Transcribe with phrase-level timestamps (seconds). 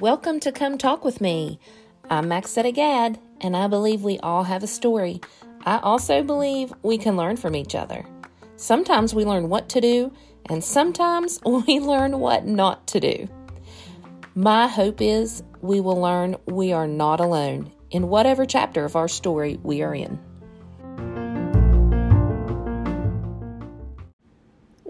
[0.00, 1.58] Welcome to Come Talk with Me.
[2.10, 5.22] I'm Maxetta Gad, and I believe we all have a story.
[5.64, 8.04] I also believe we can learn from each other.
[8.56, 10.12] Sometimes we learn what to do,
[10.44, 13.26] and sometimes we learn what not to do.
[14.34, 19.08] My hope is we will learn we are not alone in whatever chapter of our
[19.08, 20.20] story we are in.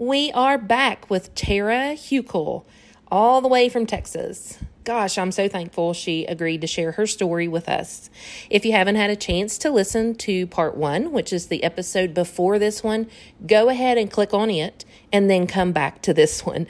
[0.03, 2.65] We are back with Tara Hukill,
[3.09, 7.47] all the way from Texas gosh, I'm so thankful she agreed to share her story
[7.47, 8.09] with us.
[8.49, 12.13] If you haven't had a chance to listen to part one, which is the episode
[12.13, 13.09] before this one,
[13.45, 16.67] go ahead and click on it and then come back to this one.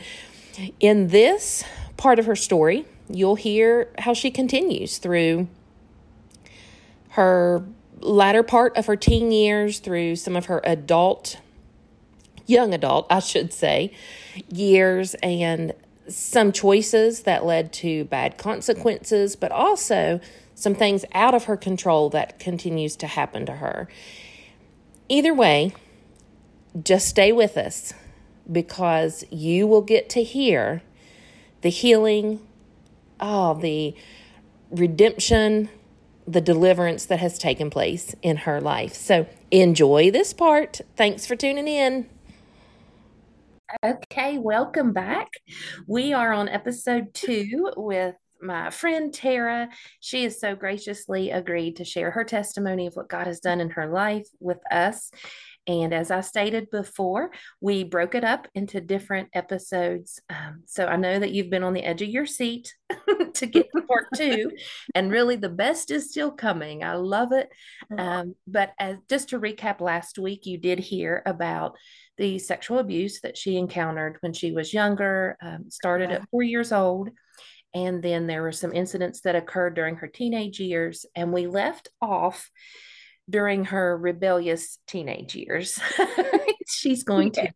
[0.79, 1.63] In this
[1.97, 5.47] part of her story, you'll hear how she continues through
[7.09, 7.65] her
[7.99, 11.37] latter part of her teen years, through some of her adult,
[12.45, 13.93] young adult, I should say,
[14.49, 15.73] years, and
[16.07, 20.19] some choices that led to bad consequences, but also
[20.55, 23.87] some things out of her control that continues to happen to her.
[25.09, 25.73] Either way,
[26.81, 27.93] just stay with us
[28.51, 30.81] because you will get to hear
[31.61, 32.45] the healing,
[33.19, 33.95] oh, the
[34.69, 35.69] redemption,
[36.27, 38.93] the deliverance that has taken place in her life.
[38.93, 40.81] So enjoy this part.
[40.95, 42.09] Thanks for tuning in.
[43.81, 45.29] Okay, welcome back.
[45.87, 49.69] We are on episode two with my friend Tara.
[49.99, 53.71] She has so graciously agreed to share her testimony of what God has done in
[53.71, 55.11] her life with us.
[55.65, 60.19] And as I stated before, we broke it up into different episodes.
[60.29, 62.75] Um, so I know that you've been on the edge of your seat
[63.33, 64.51] to get to part two.
[64.93, 66.83] And really, the best is still coming.
[66.83, 67.49] I love it.
[67.95, 71.75] Um, but as, just to recap, last week you did hear about
[72.17, 76.71] the sexual abuse that she encountered when she was younger, um, started at four years
[76.71, 77.09] old.
[77.73, 81.05] And then there were some incidents that occurred during her teenage years.
[81.15, 82.49] And we left off
[83.29, 85.79] during her rebellious teenage years.
[86.67, 87.51] She's going to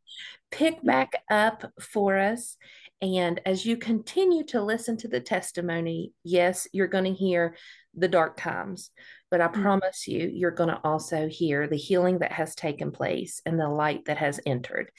[0.51, 2.57] pick back up for us.
[3.01, 7.55] And as you continue to listen to the testimony, yes, you're going to hear
[7.97, 8.91] the dark times,
[9.29, 9.61] but I mm-hmm.
[9.61, 13.67] promise you, you're going to also hear the healing that has taken place and the
[13.67, 14.91] light that has entered.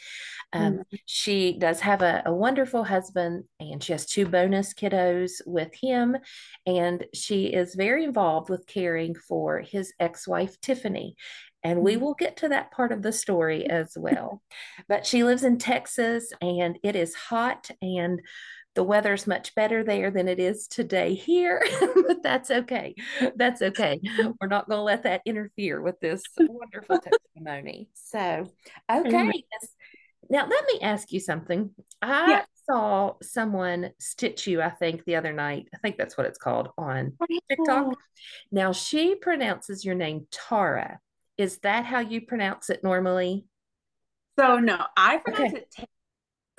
[0.52, 0.96] Um, mm-hmm.
[1.06, 6.16] She does have a, a, wonderful husband, and she has two bonus kiddos with him.
[6.66, 11.16] And she is very involved with caring for his ex wife, Tiffany.
[11.64, 12.04] And we mm-hmm.
[12.04, 14.42] will get to that part of the story as well.
[14.88, 18.20] But she lives in Texas, and it is hot and
[18.78, 21.60] the weather's much better there than it is today here,
[22.06, 22.94] but that's okay.
[23.34, 24.00] That's okay.
[24.40, 27.88] We're not going to let that interfere with this wonderful testimony.
[27.94, 28.46] So,
[28.88, 29.32] okay.
[30.30, 31.70] Now, let me ask you something.
[32.00, 32.42] I yeah.
[32.70, 35.66] saw someone stitch you, I think, the other night.
[35.74, 37.14] I think that's what it's called on
[37.50, 37.96] TikTok.
[38.52, 41.00] Now, she pronounces your name Tara.
[41.36, 43.44] Is that how you pronounce it normally?
[44.38, 45.66] So, no, I pronounce okay.
[45.78, 45.88] it.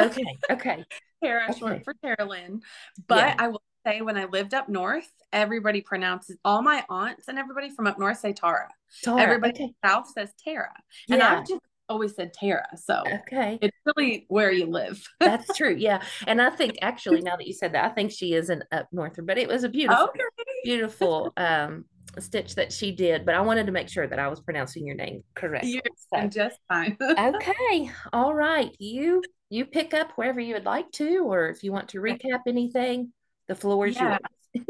[0.02, 0.24] Okay.
[0.52, 0.86] Okay.
[1.24, 1.60] Tara, okay.
[1.60, 2.62] short for Carolyn.
[3.08, 3.36] But yeah.
[3.40, 7.70] I will say, when I lived up north, everybody pronounces all my aunts and everybody
[7.70, 8.70] from up north say Tara.
[9.04, 9.22] Tara.
[9.22, 9.74] Everybody okay.
[9.86, 10.74] south says Tara,
[11.10, 11.40] and yeah.
[11.40, 12.68] I've just always said Tara.
[12.76, 15.06] So okay, it's really where you live.
[15.20, 15.76] That's true.
[15.78, 18.64] Yeah, and I think actually now that you said that, I think she is an
[18.72, 19.22] up norther.
[19.22, 20.20] But it was a beautiful, okay.
[20.64, 21.86] beautiful um
[22.18, 24.96] stitch that she did, but I wanted to make sure that I was pronouncing your
[24.96, 25.74] name correctly.
[25.74, 26.28] You're so.
[26.28, 26.98] just fine.
[27.02, 27.92] okay.
[28.14, 28.76] All right.
[28.80, 32.42] You you pick up wherever you would like to, or if you want to recap
[32.48, 33.12] anything,
[33.48, 34.18] the floor is yeah.
[34.56, 34.68] yours.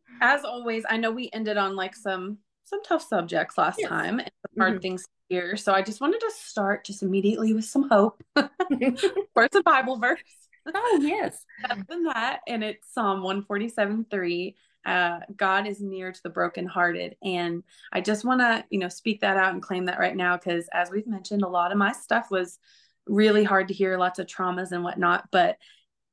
[0.20, 3.88] As always, I know we ended on like some some tough subjects last yes.
[3.88, 4.80] time and some hard mm-hmm.
[4.80, 5.56] things here.
[5.56, 8.20] So I just wanted to start just immediately with some hope.
[9.34, 10.20] First a Bible verse.
[10.74, 11.44] Oh yes.
[11.88, 14.56] than that, and it's Psalm 147 3.
[14.84, 17.14] Uh, God is near to the brokenhearted.
[17.22, 17.62] And
[17.92, 20.68] I just want to, you know, speak that out and claim that right now because
[20.72, 22.58] as we've mentioned, a lot of my stuff was
[23.06, 25.28] really hard to hear, lots of traumas and whatnot.
[25.30, 25.58] But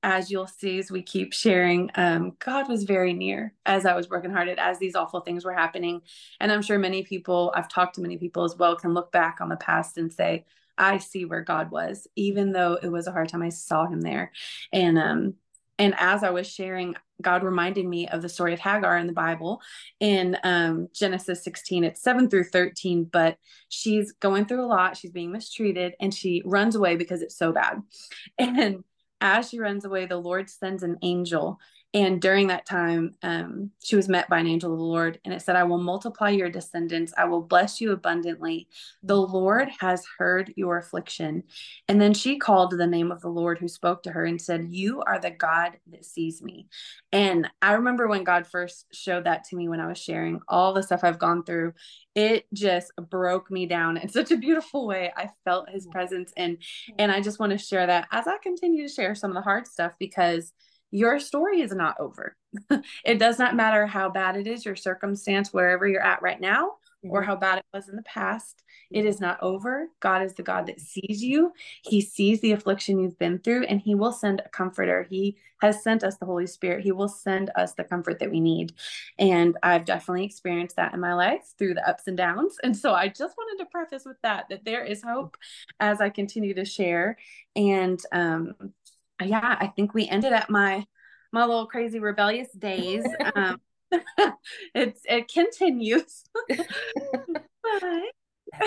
[0.03, 4.07] as you'll see as we keep sharing, um, God was very near as I was
[4.07, 6.01] brokenhearted, as these awful things were happening.
[6.39, 9.37] And I'm sure many people, I've talked to many people as well, can look back
[9.39, 10.45] on the past and say,
[10.77, 13.43] I see where God was, even though it was a hard time.
[13.43, 14.31] I saw him there.
[14.73, 15.35] And um,
[15.83, 19.11] and as I was sharing, God reminded me of the story of Hagar in the
[19.11, 19.61] Bible
[19.99, 21.83] in um, Genesis 16.
[21.83, 23.37] It's 7 through 13, but
[23.67, 24.95] she's going through a lot.
[24.95, 27.81] She's being mistreated and she runs away because it's so bad.
[28.39, 28.85] And
[29.19, 31.59] as she runs away, the Lord sends an angel
[31.95, 35.33] And during that time, um, she was met by an angel of the Lord, and
[35.33, 37.13] it said, I will multiply your descendants.
[37.15, 38.67] I will bless you abundantly.
[39.03, 41.43] The Lord has heard your affliction.
[41.87, 44.69] And then she called the name of the Lord who spoke to her and said,
[44.71, 46.67] You are the God that sees me.
[47.11, 50.73] And I remember when God first showed that to me when I was sharing all
[50.73, 51.75] the stuff I've gone through,
[52.15, 55.11] it just broke me down in such a beautiful way.
[55.15, 56.57] I felt his presence and
[56.97, 59.41] and I just want to share that as I continue to share some of the
[59.41, 60.53] hard stuff because
[60.93, 62.35] your story is not over.
[63.03, 66.73] it does not matter how bad it is, your circumstance, wherever you're at right now,
[67.03, 67.09] mm-hmm.
[67.09, 68.63] or how bad it was in the past.
[68.91, 69.87] It is not over.
[70.01, 71.51] God is the God that sees you.
[71.81, 75.07] He sees the affliction you've been through, and He will send a comforter.
[75.09, 76.83] He has sent us the Holy Spirit.
[76.83, 78.73] He will send us the comfort that we need.
[79.17, 82.57] And I've definitely experienced that in my life through the ups and downs.
[82.63, 85.37] And so I just wanted to preface with that, that there is hope
[85.79, 87.17] as I continue to share.
[87.55, 88.73] And um,
[89.23, 90.85] yeah, I think we ended at my
[91.31, 93.05] my little crazy rebellious days.
[93.35, 93.59] Um,
[94.75, 96.57] it's it continues, but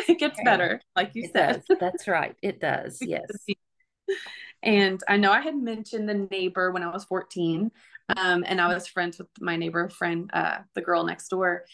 [0.08, 1.62] it gets better, like you it said.
[1.68, 1.78] Does.
[1.78, 2.36] That's right.
[2.42, 2.98] It does.
[3.06, 3.28] Yes.
[4.62, 7.70] and I know I had mentioned the neighbor when I was 14.
[8.16, 11.64] Um, and I was friends with my neighbor friend, uh, the girl next door.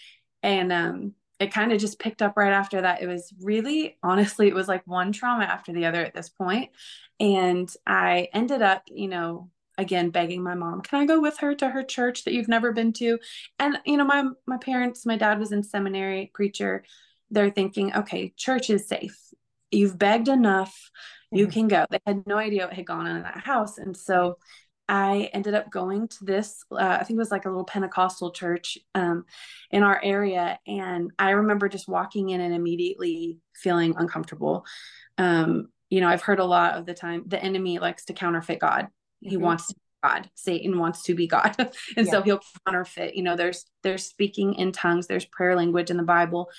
[0.43, 1.13] And um,
[1.43, 3.03] it kind of just picked up right after that.
[3.03, 6.71] It was really, honestly, it was like one trauma after the other at this point.
[7.19, 11.55] And I ended up, you know, again begging my mom can i go with her
[11.55, 13.19] to her church that you've never been to?
[13.59, 16.85] And you know my my parents my dad was in seminary preacher.
[17.31, 19.17] They're thinking okay church is safe.
[19.71, 20.91] You've begged enough.
[21.31, 21.87] You can go.
[21.89, 23.79] They had no idea what had gone on in that house.
[23.79, 24.37] And so
[24.89, 28.33] I ended up going to this, uh, I think it was like a little Pentecostal
[28.33, 29.25] church um,
[29.71, 30.59] in our area.
[30.67, 34.67] And I remember just walking in and immediately feeling uncomfortable.
[35.19, 38.59] Um, you know, I've heard a lot of the time the enemy likes to counterfeit
[38.59, 38.85] God.
[38.85, 39.31] Mm-hmm.
[39.31, 40.31] He wants to be God.
[40.35, 41.55] Satan wants to be God.
[41.59, 42.11] and yeah.
[42.11, 43.15] so he'll counterfeit.
[43.15, 46.51] You know, there's there's speaking in tongues, there's prayer language in the Bible.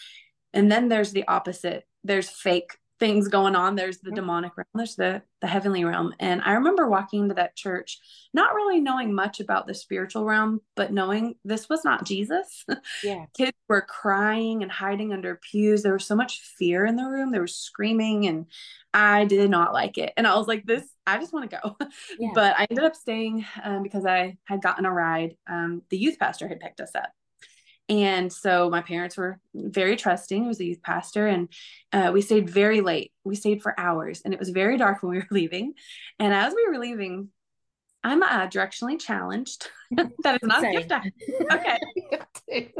[0.54, 1.84] And then there's the opposite.
[2.04, 3.76] There's fake things going on.
[3.76, 6.14] There's the demonic realm there's the the heavenly realm.
[6.20, 8.00] And i remember walking into that church
[8.34, 12.66] not really knowing much about the spiritual realm but knowing this was not jesus.
[13.04, 13.26] Yeah.
[13.38, 15.84] Kids were crying and hiding under pews.
[15.84, 17.32] There was so much fear in the room.
[17.32, 18.46] There was screaming and
[18.94, 20.14] i did not like it.
[20.16, 21.76] And i was like this i just want to go.
[22.20, 22.30] Yeah.
[22.36, 26.20] but i ended up staying um, because i had gotten a ride um, the youth
[26.20, 27.12] pastor had picked us up
[27.90, 30.46] and so my parents were very trusting.
[30.46, 31.50] It was a youth pastor, and
[31.92, 33.12] uh, we stayed very late.
[33.24, 35.74] We stayed for hours, and it was very dark when we were leaving.
[36.20, 37.30] And as we were leaving,
[38.04, 39.70] I'm uh, directionally challenged.
[39.92, 40.78] that is not Same.
[40.78, 40.94] a gift.
[42.50, 42.72] Okay.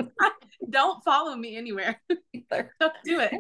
[0.70, 2.02] Don't follow me anywhere.
[2.50, 3.34] Don't do it.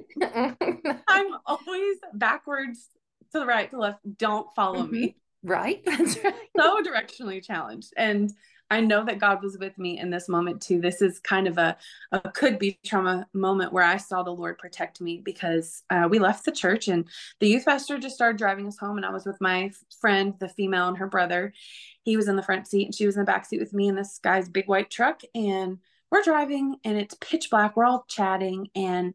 [1.07, 2.87] I'm always backwards
[3.31, 3.99] to the right, to the left.
[4.17, 4.91] Don't follow mm-hmm.
[4.91, 5.15] me.
[5.43, 5.83] Right.
[5.85, 6.33] That's right.
[6.57, 7.93] So directionally challenged.
[7.97, 8.31] And
[8.73, 10.81] I know that God was with me in this moment too.
[10.81, 11.77] This is kind of a,
[12.11, 16.17] a could be trauma moment where I saw the Lord protect me because uh, we
[16.17, 17.07] left the church and
[17.39, 18.97] the youth pastor just started driving us home.
[18.97, 19.71] And I was with my
[20.01, 21.53] friend, the female, and her brother.
[22.01, 23.87] He was in the front seat and she was in the back seat with me
[23.87, 25.21] in this guy's big white truck.
[25.35, 25.77] And
[26.11, 27.77] we're driving and it's pitch black.
[27.77, 29.13] We're all chatting and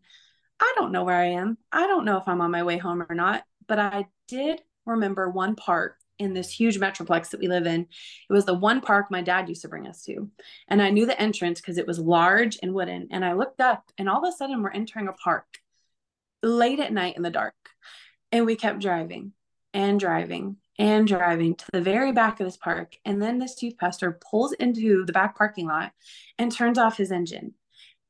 [0.60, 1.58] I don't know where I am.
[1.72, 5.28] I don't know if I'm on my way home or not, but I did remember
[5.28, 7.82] one part in this huge metroplex that we live in.
[8.28, 10.30] It was the one park my dad used to bring us to.
[10.68, 13.08] And I knew the entrance because it was large and wooden.
[13.10, 15.46] And I looked up, and all of a sudden, we're entering a park
[16.42, 17.54] late at night in the dark.
[18.32, 19.32] And we kept driving
[19.72, 22.96] and driving and driving to the very back of this park.
[23.04, 25.92] And then this youth pastor pulls into the back parking lot
[26.38, 27.54] and turns off his engine.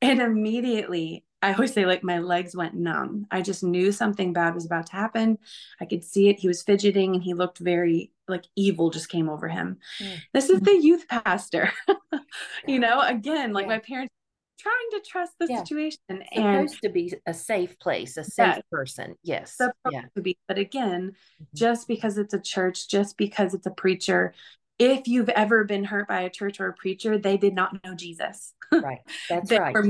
[0.01, 3.27] And immediately I always say like my legs went numb.
[3.31, 5.39] I just knew something bad was about to happen.
[5.81, 6.41] I could see it.
[6.41, 9.79] He was fidgeting and he looked very like evil just came over him.
[10.03, 10.17] Mm-hmm.
[10.35, 11.73] This is the youth pastor.
[12.67, 13.75] you know, again, like yeah.
[13.75, 14.13] my parents
[14.59, 15.59] trying to trust the yeah.
[15.59, 18.63] situation it's and supposed to be a safe place, a safe yes.
[18.71, 19.15] person.
[19.23, 19.57] Yes.
[19.57, 20.03] Supposed yeah.
[20.17, 20.37] to be.
[20.49, 21.45] But again, mm-hmm.
[21.55, 24.35] just because it's a church, just because it's a preacher,
[24.79, 27.95] if you've ever been hurt by a church or a preacher, they did not know
[27.95, 28.55] Jesus.
[28.73, 29.01] Right.
[29.29, 29.75] That's they right.
[29.75, 29.83] were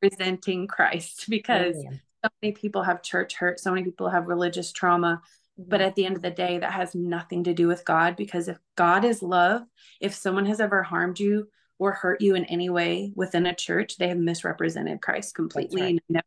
[0.00, 2.00] misrepresenting Christ because Amen.
[2.24, 5.22] so many people have church hurt, so many people have religious trauma.
[5.58, 5.70] Mm-hmm.
[5.70, 8.48] But at the end of the day, that has nothing to do with God because
[8.48, 9.62] if God is love,
[10.00, 13.96] if someone has ever harmed you or hurt you in any way within a church,
[13.96, 15.90] they have misrepresented Christ completely right.
[15.90, 16.24] and never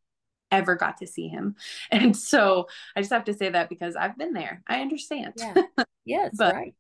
[0.54, 1.56] ever got to see him.
[1.92, 4.62] And so I just have to say that because I've been there.
[4.68, 5.34] I understand.
[5.38, 5.54] Yeah.
[6.04, 6.32] Yes.
[6.36, 6.74] but right.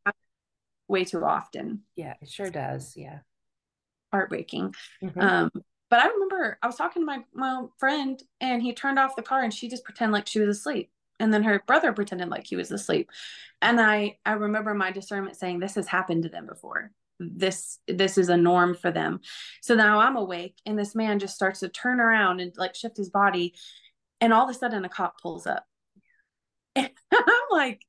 [0.87, 1.83] way too often.
[1.95, 2.93] Yeah, it sure does.
[2.97, 3.19] Yeah
[4.11, 4.75] heartbreaking.
[5.03, 5.19] Mm-hmm.
[5.19, 5.51] Um,
[5.91, 9.21] but I remember I was talking to my, my friend and he turned off the
[9.21, 10.89] car and she just pretended like she was asleep.
[11.19, 13.11] And then her brother pretended like he was asleep.
[13.61, 16.91] And I, I remember my discernment saying, this has happened to them before.
[17.19, 19.19] this this is a norm for them
[19.61, 22.97] so now i'm awake and this man just starts to turn around and like shift
[22.97, 23.53] his body
[24.19, 25.63] and all of a sudden a cop pulls up
[26.75, 27.83] and i'm like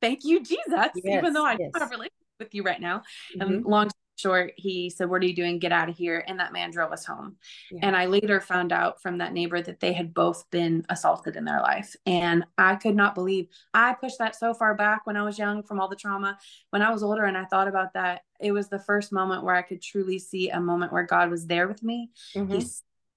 [0.00, 1.70] thank you jesus yes, even though i yes.
[1.72, 2.98] don't have a relationship with you right now
[3.36, 3.42] mm-hmm.
[3.42, 5.58] and long short, he said, What are you doing?
[5.58, 6.24] Get out of here.
[6.26, 7.36] And that man drove us home.
[7.70, 7.80] Yeah.
[7.82, 11.44] And I later found out from that neighbor that they had both been assaulted in
[11.44, 11.94] their life.
[12.06, 15.62] And I could not believe I pushed that so far back when I was young
[15.62, 16.38] from all the trauma.
[16.70, 19.54] When I was older and I thought about that, it was the first moment where
[19.54, 22.10] I could truly see a moment where God was there with me.
[22.34, 22.58] Mm-hmm.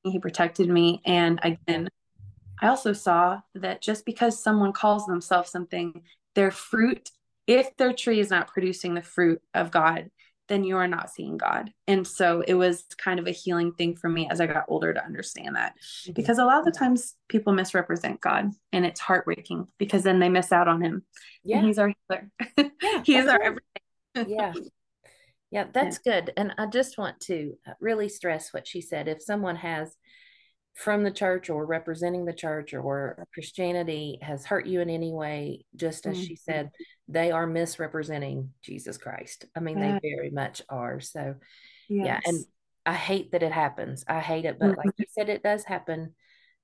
[0.04, 1.02] He, he protected me.
[1.06, 1.90] And again,
[2.62, 6.02] I also saw that just because someone calls themselves something,
[6.36, 7.12] their fruit,
[7.48, 10.10] if their tree is not producing the fruit of God,
[10.48, 11.72] then you are not seeing God.
[11.88, 14.94] And so it was kind of a healing thing for me as I got older
[14.94, 15.76] to understand that.
[15.76, 16.14] Mm-hmm.
[16.14, 20.30] Because a lot of the times people misrepresent God and it's heartbreaking because then they
[20.30, 21.04] miss out on him.
[21.44, 21.58] Yeah.
[21.58, 22.30] And he's our healer.
[22.58, 22.70] Yeah,
[23.04, 23.62] he is our everything.
[24.28, 24.54] yeah.
[25.52, 26.22] Yeah, that's yeah.
[26.22, 26.34] good.
[26.38, 29.08] And I just want to really stress what she said.
[29.08, 29.96] If someone has
[30.76, 35.66] from the church or representing the church or Christianity has hurt you in any way,
[35.76, 36.26] just as mm-hmm.
[36.26, 36.72] she said,
[37.08, 39.46] they are misrepresenting Jesus Christ.
[39.56, 41.00] I mean, they very much are.
[41.00, 41.36] So,
[41.88, 42.06] yes.
[42.06, 42.20] yeah.
[42.26, 42.46] And
[42.86, 44.04] I hate that it happens.
[44.08, 44.60] I hate it.
[44.60, 44.82] But mm-hmm.
[44.86, 46.14] like you said, it does happen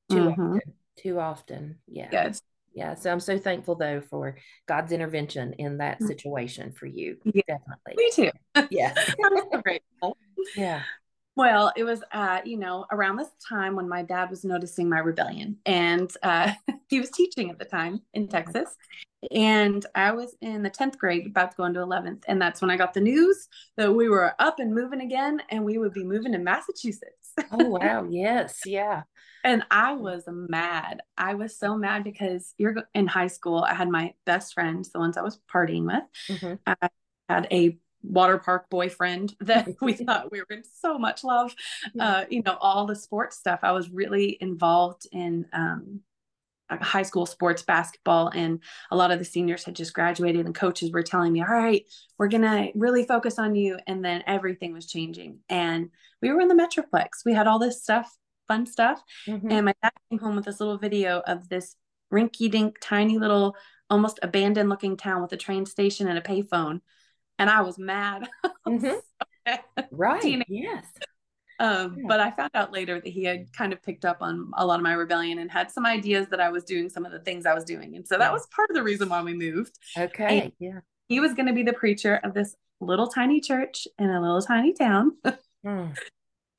[0.10, 0.56] too mm-hmm.
[0.56, 0.74] often.
[0.98, 1.77] Too often.
[1.88, 2.10] Yeah.
[2.12, 2.41] Yes.
[2.74, 2.96] Yeah.
[2.96, 4.38] So I'm so thankful though for
[4.68, 6.08] God's intervention in that mm.
[6.08, 7.18] situation for you.
[7.24, 7.41] Yeah.
[7.48, 7.96] Definitely.
[7.96, 8.32] Me too.
[8.70, 8.94] Yeah.
[9.24, 10.18] I'm so grateful.
[10.56, 10.84] Yeah.
[11.36, 15.00] Well, it was, uh, you know, around this time when my dad was noticing my
[15.00, 16.52] rebellion, and uh,
[16.90, 18.28] he was teaching at the time in.
[18.28, 18.76] Texas.
[19.30, 22.24] And I was in the 10th grade, about to go into 11th.
[22.28, 23.48] And that's when I got the news
[23.78, 27.34] that we were up and moving again, and we would be moving to Massachusetts.
[27.52, 28.08] oh, wow.
[28.10, 28.62] Yes.
[28.66, 29.04] Yeah.
[29.44, 31.02] And I was mad.
[31.18, 33.64] I was so mad because you're in high school.
[33.64, 36.40] I had my best friends, the ones I was partying with.
[36.40, 36.54] Mm-hmm.
[36.66, 36.90] I
[37.30, 41.53] had a water park boyfriend that we thought we were in so much love.
[42.00, 43.60] Uh, you know, all the sports stuff.
[43.63, 46.01] I was really involved in um,
[46.70, 48.60] high school sports basketball, and
[48.91, 51.86] a lot of the seniors had just graduated, and coaches were telling me, "All right,
[52.17, 55.89] we're gonna really focus on you." And then everything was changing, and
[56.22, 57.25] we were in the Metroplex.
[57.25, 58.15] We had all this stuff,
[58.48, 59.51] fun stuff, mm-hmm.
[59.51, 61.75] and my dad came home with this little video of this
[62.13, 63.55] rinky-dink, tiny little,
[63.89, 66.81] almost abandoned-looking town with a train station and a payphone
[67.42, 68.30] and I was mad.
[68.68, 69.54] Mm-hmm.
[69.90, 70.46] right.
[70.48, 70.86] Yes.
[71.60, 72.04] Um, yeah.
[72.08, 74.76] But I found out later that he had kind of picked up on a lot
[74.76, 77.48] of my rebellion and had some ideas that I was doing some of the things
[77.48, 77.96] I was doing.
[77.96, 79.80] And so that was part of the reason why we moved.
[79.98, 80.42] Okay.
[80.42, 80.80] And yeah.
[81.08, 84.44] He was going to be the preacher of this little tiny church in a little
[84.44, 85.14] tiny town.
[85.66, 85.98] mm.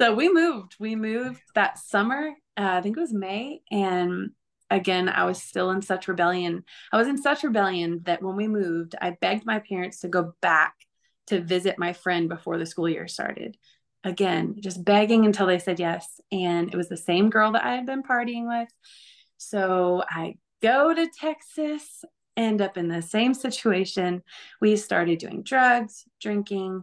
[0.00, 0.74] So we moved.
[0.80, 2.32] We moved that summer.
[2.56, 3.62] Uh, I think it was May.
[3.70, 4.32] And
[4.72, 6.64] again, I was still in such rebellion.
[6.92, 10.34] I was in such rebellion that when we moved, I begged my parents to go
[10.40, 10.74] back
[11.26, 13.56] to visit my friend before the school year started.
[14.02, 16.20] Again, just begging until they said yes.
[16.32, 18.68] And it was the same girl that I had been partying with.
[19.36, 22.04] So I go to Texas,
[22.36, 24.22] end up in the same situation.
[24.60, 26.82] We started doing drugs, drinking,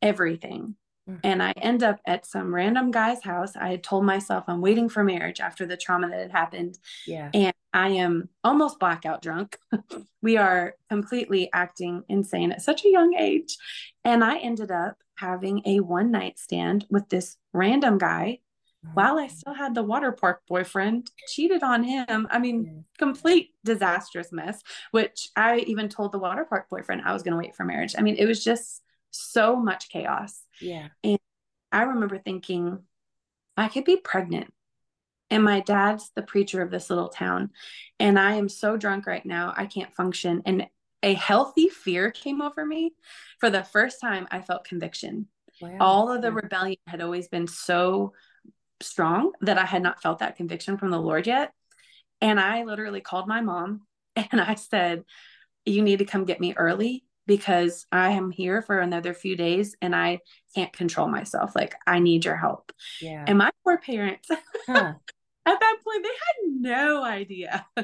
[0.00, 0.76] everything.
[1.08, 1.20] Mm-hmm.
[1.22, 3.56] And I end up at some random guy's house.
[3.56, 6.78] I had told myself I'm waiting for marriage after the trauma that had happened.
[7.06, 7.30] Yeah.
[7.34, 9.58] And I am almost blackout drunk.
[10.22, 13.56] we are completely acting insane at such a young age.
[14.04, 18.38] And I ended up having a one night stand with this random guy
[18.84, 18.94] mm-hmm.
[18.94, 22.26] while I still had the water park boyfriend, cheated on him.
[22.30, 27.22] I mean, complete disastrous mess, which I even told the water park boyfriend I was
[27.22, 27.94] going to wait for marriage.
[27.98, 28.83] I mean, it was just
[29.14, 30.40] so much chaos.
[30.60, 30.88] Yeah.
[31.02, 31.18] And
[31.72, 32.80] I remember thinking,
[33.56, 34.52] I could be pregnant.
[35.30, 37.50] And my dad's the preacher of this little town.
[37.98, 40.42] And I am so drunk right now, I can't function.
[40.44, 40.66] And
[41.02, 42.94] a healthy fear came over me.
[43.40, 45.26] For the first time, I felt conviction.
[45.60, 45.76] Wow.
[45.80, 48.12] All of the rebellion had always been so
[48.80, 51.52] strong that I had not felt that conviction from the Lord yet.
[52.20, 53.82] And I literally called my mom
[54.16, 55.04] and I said,
[55.64, 59.76] You need to come get me early because I am here for another few days
[59.80, 60.20] and I
[60.54, 61.54] can't control myself.
[61.54, 62.72] Like I need your help.
[63.00, 63.24] Yeah.
[63.26, 64.28] And my poor parents
[64.66, 64.94] huh.
[65.46, 67.66] at that point they had no idea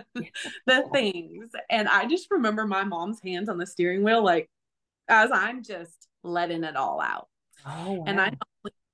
[0.66, 1.50] the things.
[1.68, 4.48] And I just remember my mom's hands on the steering wheel, like
[5.08, 7.28] as I'm just letting it all out.
[7.66, 8.04] Oh, wow.
[8.06, 8.32] And I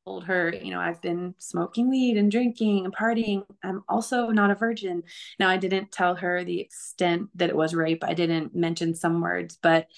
[0.06, 3.44] told her, you know, I've been smoking weed and drinking and partying.
[3.62, 5.02] I'm also not a virgin.
[5.38, 8.04] Now, I didn't tell her the extent that it was rape.
[8.04, 9.88] I didn't mention some words, but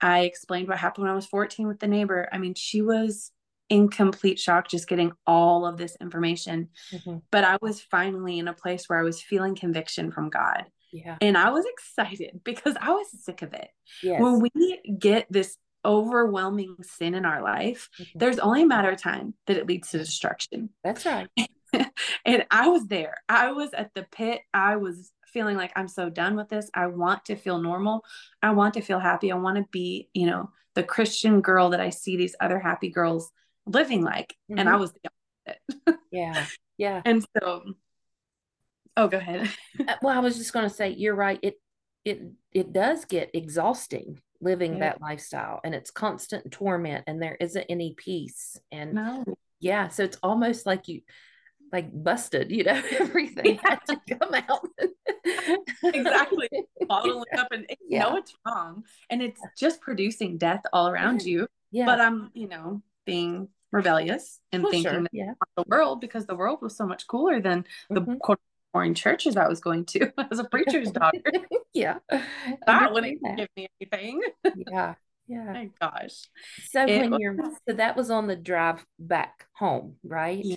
[0.00, 2.28] I explained what happened when I was 14 with the neighbor.
[2.32, 3.32] I mean, she was
[3.68, 6.68] in complete shock just getting all of this information.
[6.92, 7.18] Mm-hmm.
[7.30, 10.64] But I was finally in a place where I was feeling conviction from God.
[10.92, 11.16] Yeah.
[11.20, 13.68] And I was excited because I was sick of it.
[14.02, 14.20] Yes.
[14.20, 18.06] When we get this overwhelming sin in our life, Mhm.
[18.16, 20.70] there's only a matter of time that it leads to destruction.
[20.82, 21.28] That's right.
[22.24, 23.16] and I was there.
[23.28, 24.42] I was at the pit.
[24.52, 26.70] I was feeling like I'm so done with this.
[26.72, 28.02] I want to feel normal.
[28.42, 29.30] I want to feel happy.
[29.30, 32.88] I want to be, you know, the Christian girl that I see these other happy
[32.88, 33.30] girls
[33.66, 34.34] living like.
[34.48, 34.80] And I Mhm.
[34.80, 35.10] was the
[35.46, 35.98] opposite.
[36.10, 36.46] Yeah.
[36.78, 37.02] Yeah.
[37.04, 37.74] and so,
[38.96, 39.50] oh, go ahead.
[39.86, 41.38] Uh, Well, I was just going to say, you're right.
[41.42, 41.60] It
[42.06, 44.78] it it does get exhausting living Yeah.
[44.78, 48.56] that lifestyle, and it's constant torment, and there isn't any peace.
[48.72, 49.24] And no.
[49.60, 51.02] yeah, so it's almost like you
[51.72, 54.66] like busted, you know, everything had to come out.
[55.82, 56.48] Exactly.
[56.88, 58.02] Bottling up and you Yeah.
[58.04, 58.84] know it's wrong.
[59.10, 61.48] And it's just producing death all around you.
[61.70, 61.86] Yeah.
[61.86, 65.02] But I'm, you know, being rebellious and Well, thinking sure.
[65.02, 65.32] that Yeah.
[65.56, 68.18] the world because the world was so much cooler than the Mhm.
[68.20, 68.40] quote
[68.72, 71.20] boring churches I was going to as a preacher's daughter.
[71.72, 71.98] yeah.
[72.66, 74.22] that wouldn't Understand give me anything.
[74.70, 74.94] Yeah.
[75.28, 75.44] Yeah.
[75.52, 76.28] My gosh.
[76.70, 77.36] So It when was- you're
[77.68, 80.44] so that was on the drive back home, right?
[80.44, 80.56] Yeah.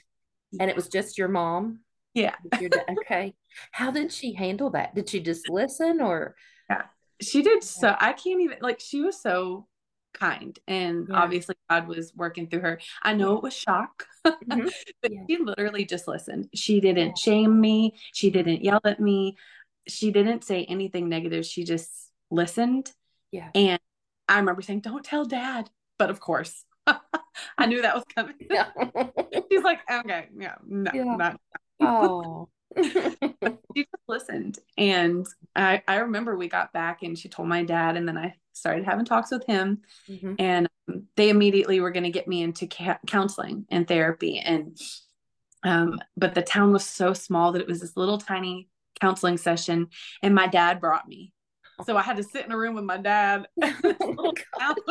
[0.59, 1.79] And it was just your mom?
[2.13, 2.35] Yeah.
[2.59, 2.71] your?
[2.99, 3.35] Okay.
[3.71, 4.95] How did she handle that?
[4.95, 6.35] Did she just listen or
[6.69, 6.83] yeah
[7.21, 9.67] She did so I can't even like she was so
[10.13, 11.15] kind and Yeah.
[11.17, 12.79] obviously God was working through her.
[13.03, 14.71] I know it was shock, Mhm.
[15.01, 15.23] but Yeah.
[15.29, 16.49] she literally just listened.
[16.55, 17.93] She didn't shame me.
[18.13, 19.37] She didn't yell at me.
[19.87, 21.45] She didn't say anything negative.
[21.45, 21.91] She just
[22.31, 22.91] listened.
[23.31, 23.49] Yeah.
[23.53, 23.79] And
[24.27, 25.69] I remember saying, Don't tell dad.
[25.99, 26.65] But of course,
[27.57, 28.35] I knew that was coming.
[28.49, 28.67] Yeah.
[29.51, 31.15] She's like, Okay, yeah, no, Yeah.
[31.15, 31.39] not
[31.81, 32.49] oh.
[32.77, 37.97] she just listened and I, I remember we got back and she told my dad
[37.97, 40.35] and then i started having talks with him Mhm.
[40.37, 44.77] and um, they immediately were going to get me into ca- counseling and therapy and
[45.63, 48.69] um, but the town was so small that it was this little tiny
[49.01, 49.87] counseling session
[50.21, 51.33] and my dad brought me
[51.85, 54.75] so i had to sit in a room with my dad This little town.
[54.77, 54.83] it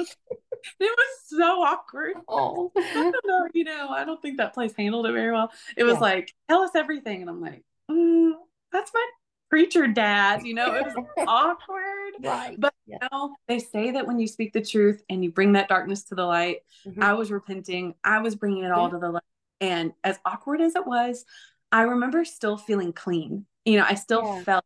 [0.80, 2.72] was so awkward Oh.
[2.76, 5.50] I don't know, you know, I don't think that place handled it very well.
[5.76, 6.00] It was Yeah.
[6.00, 7.20] like, tell us everything.
[7.22, 8.32] And I'm like, mm,
[8.72, 9.06] that's my
[9.50, 10.94] preacher dad, you know, it was
[11.26, 12.12] awkward.
[12.20, 12.58] Right.
[12.58, 12.98] But Yeah.
[13.02, 16.04] you know, they say that when you speak the truth and you bring that darkness
[16.04, 17.02] to the light, Mhm.
[17.02, 18.92] I was repenting, I was bringing it all Yeah.
[18.94, 19.22] to the light.
[19.60, 21.24] And as awkward as it was,
[21.72, 23.46] I remember still feeling clean.
[23.64, 24.42] You know, I still Yeah.
[24.44, 24.64] felt,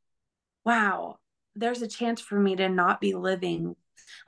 [0.64, 1.18] wow,
[1.56, 3.76] there's a chance for me to not be living.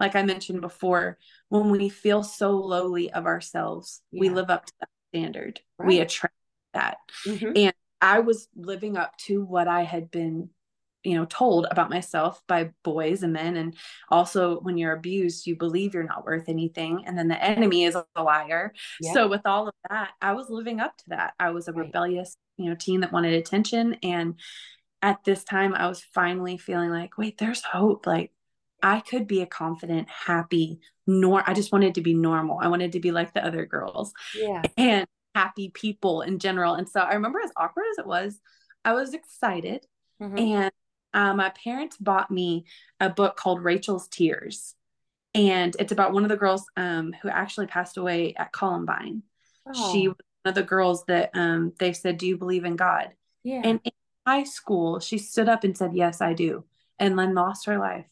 [0.01, 4.73] Like I mentioned before, when we feel so lowly of ourselves, we live up to
[4.81, 5.61] that standard.
[5.79, 6.35] We attract
[6.75, 6.99] that.
[7.27, 7.73] Mhm.
[8.01, 10.51] I was living up to what I had been,
[11.05, 13.57] you know, told about myself by boys and men.
[13.57, 13.75] And
[14.11, 17.05] also, when you're abused, you believe you're not worth anything.
[17.07, 18.75] And then the enemy is a liar.
[19.01, 19.15] Yeah.
[19.15, 21.33] So, with all of that, I was living up to that.
[21.41, 21.87] I was a Right.
[21.87, 23.95] rebellious, you know, teen that wanted attention.
[24.03, 24.39] And
[25.01, 28.07] at this time, I was finally feeling like, wait, there's hope.
[28.07, 28.33] Like,
[28.85, 32.61] I could be a confident, happy, nor I just wanted to be normal.
[32.62, 34.62] I wanted to be like the other girls Yeah.
[34.77, 36.75] and happy people in general.
[36.75, 38.40] And so I remember as awkward as it was,
[38.85, 39.87] I was excited.
[40.23, 40.38] Mhm.
[40.38, 40.73] And
[41.14, 42.66] uh, my parents bought me
[43.01, 44.77] a book called Rachel's Tears.
[45.35, 49.23] And it's about one of the girls um, who actually passed away at Columbine.
[49.75, 52.77] She Oh, was one of the girls that um, they said, Do you believe in
[52.77, 53.14] God?
[53.42, 53.62] yeah.
[53.64, 53.92] And in
[54.27, 56.64] high school, she stood up and said, Yes, I do.
[56.99, 58.07] And then lost her life.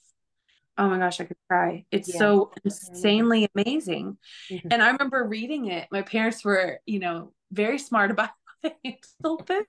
[0.78, 1.84] Oh my gosh, I could cry.
[1.90, 2.18] It's Yeah.
[2.18, 4.16] so insanely amazing.
[4.50, 4.70] Mhm.
[4.70, 5.88] And I remember reading it.
[5.90, 8.30] My parents were, you know, very smart about
[8.62, 9.66] handled this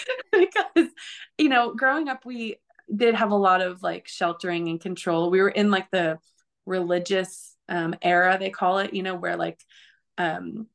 [0.32, 0.88] because,
[1.38, 2.56] you know, growing up, we
[2.94, 5.30] did have a lot of like sheltering and control.
[5.30, 6.18] We were in like the
[6.66, 9.58] religious um, era, they call it, you know, where like
[10.18, 10.66] um,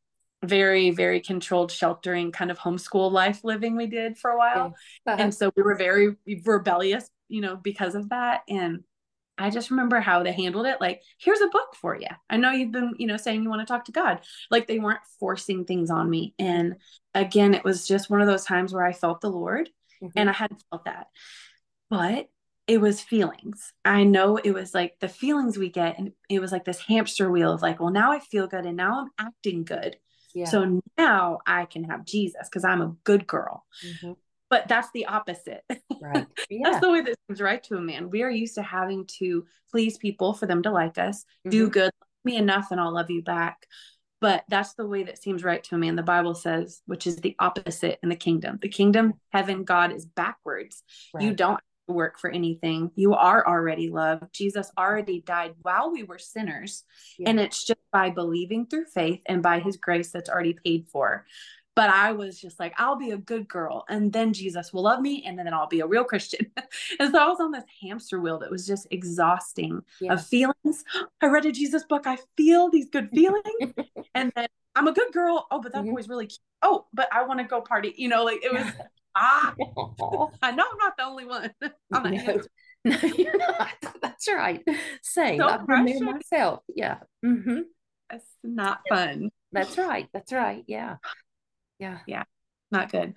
[0.43, 4.73] very, very controlled sheltering kind of homeschool life living we did for a while
[5.05, 5.17] Uh-huh.
[5.17, 8.83] and so we were very rebellious you know because of that and
[9.37, 12.51] i just remember how they handled it like here's a book for you i know
[12.51, 14.21] you've been you know saying you want to talk to god.
[14.51, 16.33] Like they weren't forcing things on me.
[16.39, 16.75] And
[17.13, 19.69] again it was just one of those times where i felt the lord
[20.01, 20.11] Mhm.
[20.15, 21.07] and i hadn't felt that.
[21.89, 22.29] But
[22.67, 23.71] it was feelings.
[23.85, 27.31] I know it was like the feelings we get and it was like this hamster
[27.31, 29.97] wheel of like well now i feel good and now i'm acting good.
[30.33, 30.45] Yeah.
[30.45, 33.65] so now i can have jesus because i'm a good girl.
[33.85, 34.17] Mhm.
[34.49, 35.63] But that's the opposite
[36.01, 36.27] Right.
[36.49, 36.59] Yeah.
[36.69, 38.09] that's the way that seems right to a man.
[38.09, 41.71] We are used to having to please people for them to like us, do Mhm.
[41.73, 43.65] good, love me enough, and I'll love you back.
[44.21, 45.95] But that's the way that seems right to a man.
[45.95, 48.57] The Bible says, which is the opposite in the kingdom.
[48.61, 50.83] The kingdom, heaven, God is backwards.
[51.19, 52.91] You don't work for anything.
[52.95, 54.33] You are already loved.
[54.33, 56.83] Jesus already died while we were sinners.
[57.17, 57.29] Yeah.
[57.29, 61.25] And it's just by believing through faith and by his grace that's already paid for.
[61.77, 64.99] But I was just like, I'll be a good girl and then Jesus will love
[64.99, 66.51] me and then I'll be a real Christian.
[66.99, 70.13] and so I was on this hamster wheel that was just exhausting yeah.
[70.13, 70.83] of feelings.
[71.21, 72.07] I read a Jesus book.
[72.07, 73.75] I feel these good feelings.
[74.15, 75.45] and then I'm a good girl.
[75.51, 75.91] Oh, but that mm-hmm.
[75.91, 76.39] boy's really cute.
[76.63, 77.93] Oh, but I want to go party.
[77.95, 78.65] You know, like it was,
[79.15, 79.53] ah,
[80.41, 81.51] I know I'm not the only one.
[81.93, 82.41] I'm a no.
[82.85, 83.69] no, you're not.
[84.01, 84.63] That's right.
[85.03, 85.41] Same.
[85.41, 86.61] So I've been myself.
[86.75, 86.97] Yeah.
[87.23, 87.59] Mm-hmm.
[88.09, 89.29] That's not fun.
[89.51, 90.07] That's right.
[90.11, 90.63] That's right.
[90.65, 90.95] Yeah.
[91.79, 91.99] Yeah.
[92.07, 92.23] Yeah.
[92.71, 93.13] Not good.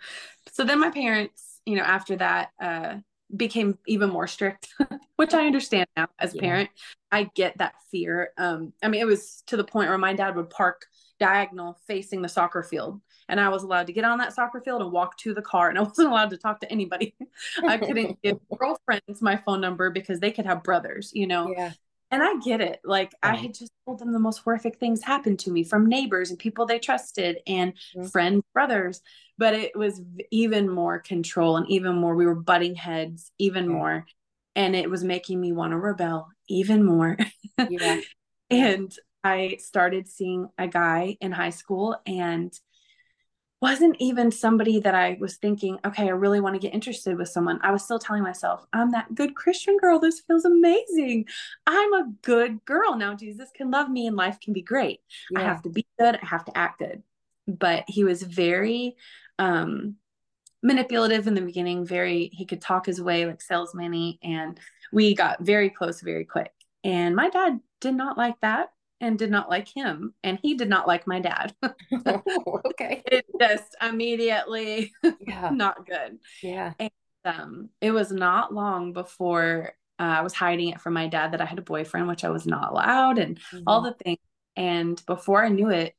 [0.52, 2.96] So then my parents, you know, after that, uh,
[3.36, 4.68] became even more strict,
[5.16, 6.42] which I understand now as a yeah.
[6.42, 6.70] parent.
[7.12, 8.30] I get that fear.
[8.38, 10.86] Um, I mean, it was to the point where my dad would park
[11.18, 13.00] diagonal facing the soccer field.
[13.28, 15.68] And I was allowed to get on that soccer field and walk to the car.
[15.68, 17.14] And I wasn't allowed to talk to anybody.
[17.66, 21.52] I couldn't give girlfriends my phone number because they could have brothers, you know?
[21.56, 21.72] Yeah
[22.10, 22.80] and I get it.
[22.84, 26.30] Like I had just told them the most horrific things happened to me from neighbors
[26.30, 28.06] and people they trusted and mm-hmm.
[28.06, 29.00] friends, brothers.
[29.38, 32.14] But it was even more control and even more.
[32.14, 33.74] We were butting heads even mm-hmm.
[33.74, 34.06] more,
[34.56, 37.16] and it was making me want to rebel even more.
[37.68, 38.00] Yeah.
[38.48, 38.90] and
[39.22, 42.50] I started seeing a guy in high school, and
[43.60, 47.28] wasn't even somebody that I was thinking, okay, I really want to get interested with
[47.28, 47.60] someone.
[47.62, 49.98] I was still telling myself, I'm that good Christian girl.
[49.98, 51.26] This feels amazing.
[51.66, 52.96] I'm a good girl.
[52.96, 55.00] Now Jesus can love me and life can be great.
[55.30, 55.40] Yeah.
[55.40, 56.18] I have to be good.
[56.22, 57.02] I have to act good.
[57.46, 58.96] But he was very
[59.38, 59.96] um,
[60.62, 64.58] manipulative in the beginning, very, he could talk his way like salesman and
[64.92, 66.52] we got very close very quick.
[66.82, 68.70] And my dad did not like that
[69.00, 71.54] and did not like him and he did not like my dad.
[72.06, 73.02] Oh, okay.
[73.06, 75.50] It just immediately yeah.
[75.50, 76.18] not good.
[76.42, 76.72] Yeah.
[76.78, 76.90] And
[77.24, 81.42] um it was not long before uh, i was hiding it from my dad that
[81.42, 83.64] i had a boyfriend which i was not allowed and mm-hmm.
[83.66, 84.18] all the things.
[84.56, 85.94] And before i knew it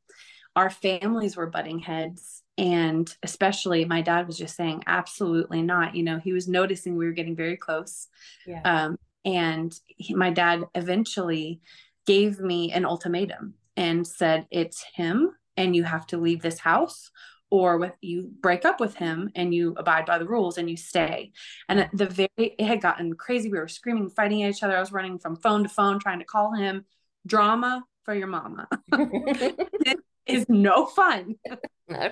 [0.56, 5.96] our families were butting heads and especially my dad was just saying absolutely not.
[5.96, 8.08] You know he was noticing we were getting very close.
[8.46, 8.62] Yeah.
[8.64, 11.62] um and he, my dad eventually
[12.06, 17.12] gave me an ultimatum and said, It's him, and you have to leave this house,
[17.52, 20.78] or with you break up with him and you abide by the rules and you
[20.78, 21.32] stay.
[21.68, 23.52] And the very it had gotten crazy.
[23.52, 24.76] We were screaming, fighting at each other.
[24.76, 26.86] I was running from phone to phone trying to call him.
[27.28, 28.68] Drama for your mama.
[28.92, 31.36] it is no fun.
[31.90, 32.10] No.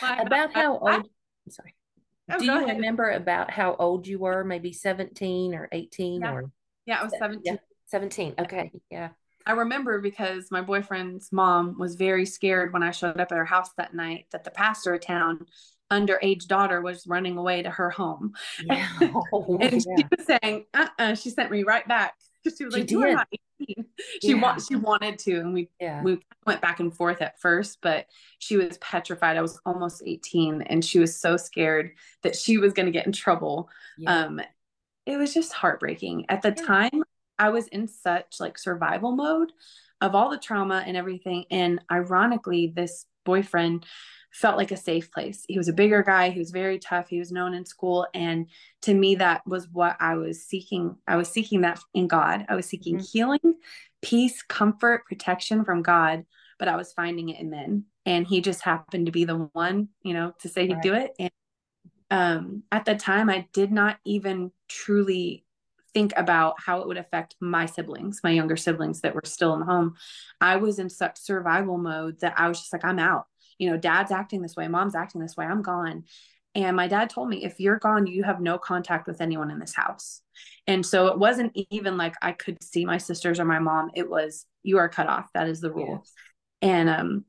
[0.00, 1.02] about how old I,
[1.50, 1.74] sorry.
[2.32, 2.76] Oh, Do you ahead.
[2.76, 4.44] remember about how old you were?
[4.44, 6.32] Maybe 17 or 18 yeah.
[6.32, 6.50] or
[6.86, 7.42] yeah, I was 17.
[7.44, 7.56] Yeah.
[7.88, 8.36] 17.
[8.38, 8.72] Okay.
[8.90, 9.10] Yeah.
[9.50, 13.44] I remember because my boyfriend's mom was very scared when I showed up at her
[13.44, 15.44] house that night that the pastor of town
[15.90, 18.34] underage daughter was running away to her home.
[18.62, 18.86] Yeah.
[19.32, 19.96] Oh, and yeah.
[19.96, 22.14] she was saying, uh-uh, she sent me right back.
[22.56, 23.28] She was she like, you are not
[23.60, 23.84] 18.
[24.22, 24.56] She yeah.
[24.56, 25.40] she wanted to.
[25.40, 26.00] And we yeah.
[26.02, 28.06] we went back and forth at first, but
[28.38, 29.36] she was petrified.
[29.36, 31.90] I was almost 18 and she was so scared
[32.22, 33.68] that she was gonna get in trouble.
[34.06, 34.40] Um
[35.06, 36.26] it was just heartbreaking.
[36.28, 37.02] At the time,
[37.40, 39.52] I was in such like survival mode
[40.02, 41.46] of all the trauma and everything.
[41.50, 43.86] And ironically, this boyfriend
[44.30, 45.44] felt like a safe place.
[45.48, 48.06] He was a bigger guy, he was very tough, he was known in school.
[48.14, 48.46] And
[48.82, 50.96] to me, that was what I was seeking.
[51.08, 52.44] I was seeking that in God.
[52.48, 53.06] I was seeking mm-hmm.
[53.10, 53.54] healing,
[54.02, 56.26] peace, comfort, protection from God,
[56.58, 57.84] but I was finding it in men.
[58.04, 60.82] And he just happened to be the one, you know, to say he'd right.
[60.82, 61.12] do it.
[61.18, 61.30] And
[62.10, 65.44] um, at the time, I did not even truly
[65.92, 69.60] think about how it would affect my siblings, my younger siblings that were still in
[69.60, 69.94] the home,
[70.40, 73.26] I was in such survival mode that I was just like, I'm out.
[73.58, 76.04] You know, dad's acting this way, mom's acting this way, I'm gone.
[76.54, 79.60] And my dad told me, if you're gone, you have no contact with anyone in
[79.60, 80.22] this house.
[80.66, 83.90] And so it wasn't even like I could see my sisters or my mom.
[83.94, 85.28] It was, you are cut off.
[85.34, 86.04] That is the rule.
[86.60, 86.68] Yeah.
[86.68, 87.24] And um,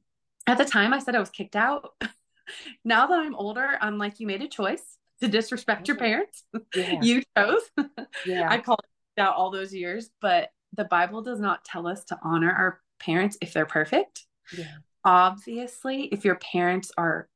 [0.48, 1.92] at the time, I said I was kicked out.
[2.84, 6.44] now that I'm older, I'm like, you made a choice to disrespect your parents.
[6.76, 7.00] Yeah.
[7.02, 7.62] you chose.
[8.26, 8.50] Yeah.
[8.50, 8.82] I called
[9.18, 13.38] out all those years, but the Bible does not tell us to honor our parents
[13.42, 14.26] if they're perfect.
[14.56, 14.66] Yeah.
[15.06, 17.30] Obviously, if your parents are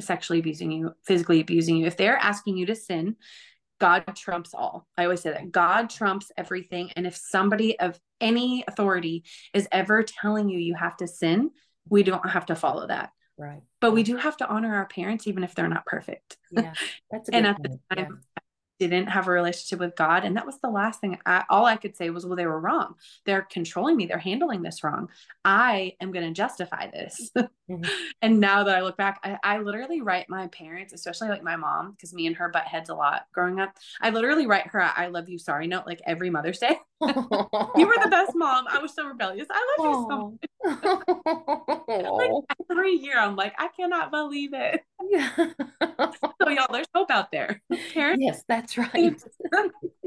[0.00, 3.16] sexually abusing you, physically abusing you, if they're asking you to sin,
[3.80, 4.86] God trumps all.
[4.96, 6.90] I always say that God trumps everything.
[6.96, 11.50] And if somebody of any authority is ever telling you you have to sin,
[11.88, 13.10] we don't have to follow that.
[13.36, 13.62] Right.
[13.80, 16.36] But we do have to honor our parents, even if they're not perfect.
[16.50, 16.74] Yeah.
[17.10, 17.80] That's and at point.
[17.90, 18.22] the time,
[18.80, 18.86] yeah.
[18.88, 20.24] didn't have a relationship with God.
[20.24, 22.60] And that was the last thing I, all I could say was, well, they were
[22.60, 22.94] wrong.
[23.26, 24.06] They're controlling me.
[24.06, 25.08] They're handling this wrong.
[25.44, 27.30] I am going to justify this.
[27.70, 27.90] Mm-hmm.
[28.20, 31.56] and now that I look back, I, I, literally write my parents, especially like my
[31.56, 33.74] mom, because me and her butt heads a lot growing up.
[34.02, 36.76] I literally write her a I love you sorry note like every Mother's Day.
[37.76, 38.66] You were the best mom.
[38.68, 39.46] I was so rebellious.
[39.50, 42.10] I love you so much.
[42.10, 42.30] like
[42.70, 44.80] every year, I'm like, I cannot believe it.
[45.08, 45.30] Yeah.
[45.36, 47.62] so y'all, there's hope out there.
[47.92, 48.92] Parents, yes, that's right.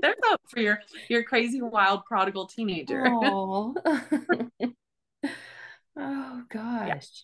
[0.01, 0.79] there's hope for your
[1.09, 3.03] your crazy, wild, prodigal teenager.
[3.05, 3.75] oh,
[5.97, 7.23] oh gosh.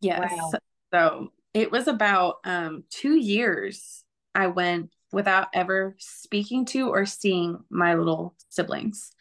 [0.00, 0.20] Yeah.
[0.20, 0.32] Yes.
[0.32, 0.50] Wow.
[0.92, 7.58] So it was about um, two years I went without ever speaking to or seeing
[7.70, 9.12] my little siblings.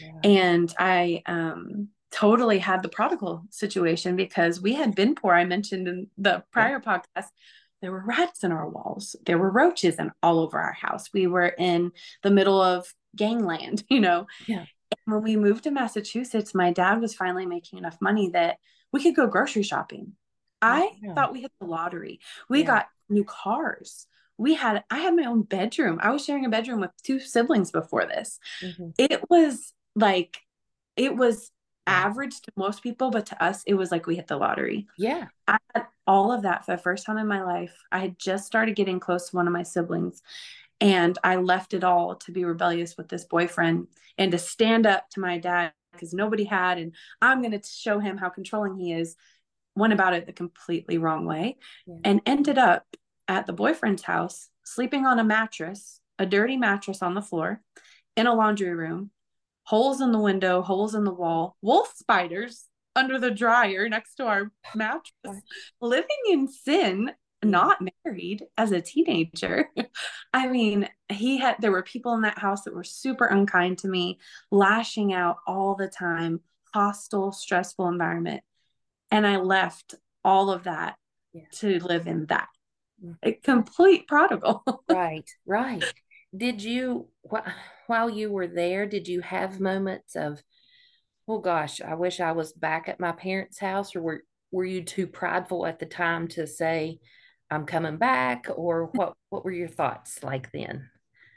[0.00, 0.12] Yeah.
[0.24, 5.34] And I um, totally had the prodigal situation because we had been poor.
[5.34, 6.98] I mentioned in the prior yeah.
[6.98, 7.28] podcast,
[7.80, 11.12] there were rats in our walls, there were roaches and all over our house.
[11.12, 14.26] We were in the middle of gangland, you know.
[14.48, 14.64] Yeah.
[15.06, 18.58] And when we moved to Massachusetts, my dad was finally making enough money that
[18.92, 20.12] we could go grocery shopping.
[20.62, 21.14] I yeah.
[21.14, 22.20] thought we hit the lottery.
[22.48, 24.06] We got new cars
[24.38, 25.98] we had i had my own bedroom.
[26.02, 28.38] I was sharing a bedroom with two siblings before this.
[28.62, 28.90] Mm-hmm.
[28.98, 30.38] it was like
[30.96, 31.50] it was
[31.88, 34.86] average to most people but to us it was like we hit the lottery.
[34.98, 35.26] Yeah.
[35.46, 37.74] I had all of that for the first time in my life.
[37.92, 40.22] I had just started getting close to one of my siblings
[40.80, 43.86] and i left it all to be rebellious with this boyfriend
[44.18, 47.98] and to stand up to my dad because nobody had and i'm going to show
[47.98, 49.16] him how controlling he is.
[49.74, 51.96] Went about it the completely wrong way yeah.
[52.04, 52.86] and ended up
[53.28, 57.60] at the boyfriend's house, sleeping on a mattress, a dirty mattress on the floor,
[58.16, 59.10] in a laundry room,
[59.64, 64.24] holes in the window, holes in the wall, wolf spiders under the dryer next to
[64.24, 65.42] our mattress,
[65.80, 67.10] living in sin,
[67.44, 69.68] not married as a teenager.
[70.32, 73.88] I mean, he had, there were people in that house that were super unkind to
[73.88, 74.18] me,
[74.50, 76.40] lashing out all the time,
[76.72, 78.42] hostile, stressful environment.
[79.10, 80.96] And I left all of that
[81.32, 81.42] yeah.
[81.52, 82.48] to live in that
[83.22, 84.62] a complete prodigal.
[84.88, 85.84] right, right.
[86.36, 87.48] Did you, wh-
[87.86, 90.42] while you were there, did you have moments of,
[91.28, 94.82] oh gosh, I wish I was back at my parents' house, or were were you
[94.82, 97.00] too prideful at the time to say,
[97.50, 99.14] I'm coming back, or what?
[99.30, 100.88] What were your thoughts like then?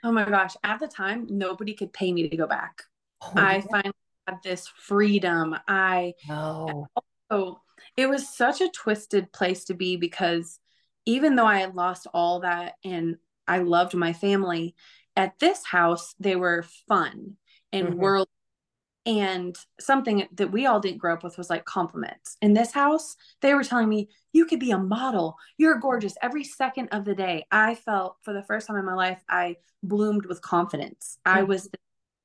[0.04, 2.84] Oh my gosh, at the time, nobody could pay me to go back.
[3.22, 3.62] Oh, I yeah.
[3.72, 3.94] finally
[4.28, 5.56] had this freedom.
[5.68, 6.88] I oh.
[7.30, 7.62] Also,
[7.98, 10.60] it was such a twisted place to be because
[11.10, 13.18] even though I had lost all that and
[13.48, 14.76] I loved my family,
[15.16, 17.36] at this house, they were fun
[17.74, 18.00] and mm-hmm.
[18.00, 18.28] world.
[19.08, 22.38] And something that we all didn't grow up with was like compliments.
[22.44, 25.36] In this house, they were telling me, You could be a model.
[25.58, 27.48] You're gorgeous every second of the day.
[27.50, 31.18] I felt for the first time in my life, I bloomed with confidence.
[31.26, 31.40] Mm-hmm.
[31.40, 31.70] I was,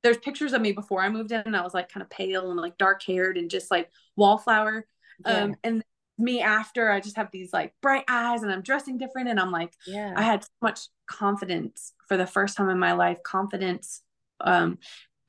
[0.03, 2.51] there's pictures of me before I moved in, and I was like kind of pale
[2.51, 4.87] and like dark haired and just like wallflower.
[5.25, 5.45] Yeah.
[5.45, 5.83] Um, and
[6.19, 9.51] me after I just have these like bright eyes and I'm dressing different and I'm
[9.51, 10.15] like yeah.
[10.17, 14.03] I had so much confidence for the first time in my life confidence
[14.41, 14.79] um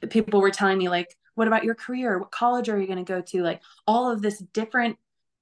[0.10, 2.18] people were telling me like what about your career?
[2.18, 3.44] What college are you going to go to?
[3.44, 4.98] Like all of this different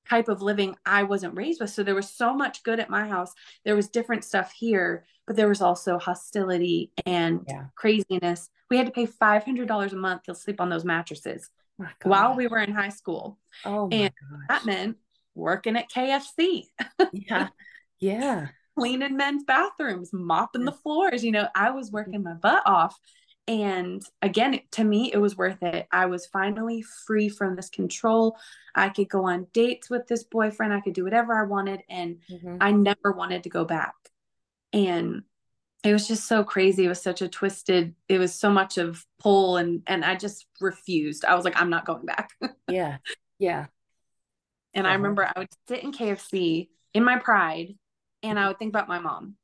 [0.10, 1.70] type of living I wasn't raised with.
[1.70, 3.32] So there was so much good at my house.
[3.64, 7.66] There was different stuff here but there was also hostility and yeah.
[7.76, 8.50] craziness.
[8.70, 11.50] We had to pay $500 a month to sleep on those mattresses
[12.04, 13.40] while we were in high school.
[13.66, 14.40] Oh and gosh.
[14.50, 14.98] that meant
[15.36, 16.64] working at KFC.
[17.12, 17.50] yeah.
[18.00, 18.48] Yeah.
[18.78, 21.24] Cleaning men's bathrooms, mopping the floors.
[21.24, 23.00] You know, I was working my butt off.
[23.48, 25.88] And again, to me, it was worth it.
[25.90, 28.36] I was finally free from this control.
[28.76, 30.74] I could go on dates with this boyfriend.
[30.74, 31.82] I could do whatever I wanted.
[31.90, 32.58] And mm-hmm.
[32.60, 33.94] I never wanted to go back.
[34.74, 35.24] And
[35.84, 36.86] it was just so crazy.
[36.86, 40.48] It was such a twisted, it was so much of pull and and I just
[40.62, 41.26] refused.
[41.26, 42.32] I was like, I'm not going back.
[42.70, 42.98] yeah.
[43.38, 43.66] Yeah.
[44.74, 44.94] And uh-huh.
[44.94, 47.76] I remember I would sit in KFC in my pride
[48.22, 49.36] and I would think about my mom.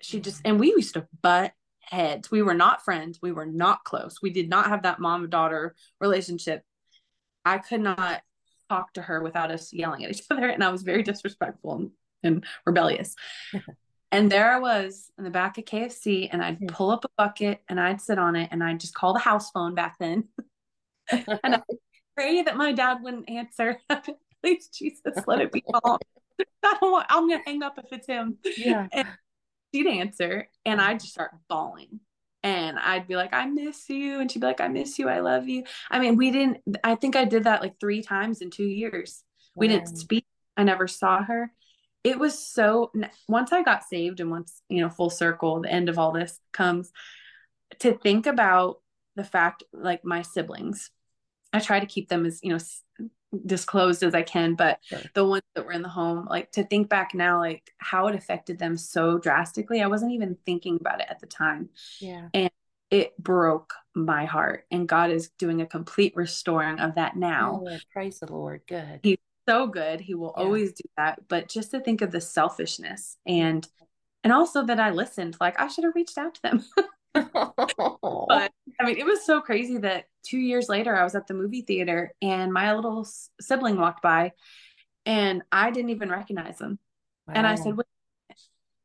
[0.00, 2.30] She just, and we used to butt heads.
[2.30, 3.20] We were not friends.
[3.22, 4.20] We were not close.
[4.22, 6.62] We did not have that mom daughter relationship.
[7.44, 8.22] I could not
[8.68, 10.48] talk to her without us yelling at each other.
[10.48, 11.90] And I was very disrespectful and,
[12.22, 13.14] and rebellious.
[14.12, 17.60] and there I was in the back of KFC and I'd pull up a bucket
[17.68, 20.28] and I'd sit on it and I'd just call the house phone back then.
[21.10, 21.62] and I
[22.16, 23.78] pray that my dad wouldn't answer.
[24.42, 25.98] Please, Jesus, let it be calm.
[26.64, 28.38] I don't want, I'm gonna hang up if it's him.
[28.56, 28.88] Yeah.
[28.92, 29.08] And
[29.72, 30.90] she'd answer, and uh-huh.
[30.90, 32.00] I'd just start bawling.
[32.44, 34.18] And I'd be like, I miss you.
[34.18, 35.08] And she'd be like, I miss you.
[35.08, 35.62] I love you.
[35.90, 39.22] I mean, we didn't, I think I did that like three times in two years.
[39.54, 39.60] Wow.
[39.60, 40.26] We didn't speak.
[40.56, 41.52] I never saw her.
[42.04, 42.90] it was so
[43.28, 46.38] once I got saved and once, you know, full circle, the end of all this
[46.52, 46.90] comes
[47.78, 48.80] to think about
[49.16, 50.90] the fact like my siblings.
[51.52, 52.58] I try to keep them as, you know,
[53.46, 54.78] disclosed as I can, but
[55.14, 58.14] the ones that were in the home, like to think back now, like how it
[58.14, 59.80] affected them so drastically.
[59.82, 61.70] I wasn't even thinking about it at the time.
[62.00, 62.28] Yeah.
[62.34, 62.50] And
[62.90, 64.66] it broke my heart.
[64.70, 67.62] And God is doing a complete restoring of that now.
[67.66, 68.62] Oh, praise the Lord.
[68.68, 69.00] Good.
[69.02, 69.18] He's
[69.48, 70.00] so good.
[70.00, 70.44] He will yeah.
[70.44, 71.20] always do that.
[71.28, 73.66] But just to think of the selfishness and
[74.24, 76.64] and also that I listened, like I should have reached out to them.
[77.14, 81.34] but I mean, it was so crazy that two years later, I was at the
[81.34, 83.06] movie theater and my little
[83.40, 84.32] sibling walked by
[85.06, 86.78] and I didn't even recognize him.
[87.26, 87.34] Wow.
[87.36, 87.74] And I said,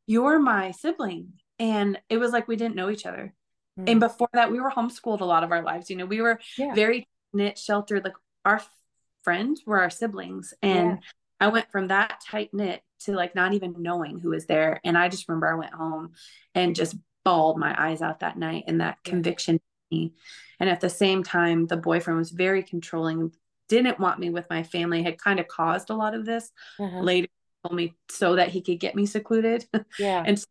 [0.05, 1.33] You're my sibling.
[1.60, 3.33] And it was like we didn't know each other.
[3.79, 3.91] Mm.
[3.91, 5.89] And before that, we were homeschooled a lot of our lives.
[5.89, 6.73] You know, we were yeah.
[6.73, 8.03] very knit, sheltered.
[8.03, 8.13] Like
[8.45, 8.62] our
[9.23, 10.53] friends were our siblings.
[10.62, 10.97] And yeah.
[11.39, 14.79] I went from that tight knit to like not even knowing who was there.
[14.83, 16.12] And I just remember I went home
[16.55, 19.10] and just bawled my eyes out that night and that yeah.
[19.10, 19.60] conviction.
[19.91, 23.32] And at the same time, the boyfriend was very controlling,
[23.69, 27.02] didn't want me with my family, had kind of caused a lot of this uh-huh.
[27.02, 27.28] later
[27.65, 29.65] told me so that he could get me secluded.
[30.00, 30.23] Yeah.
[30.26, 30.45] and so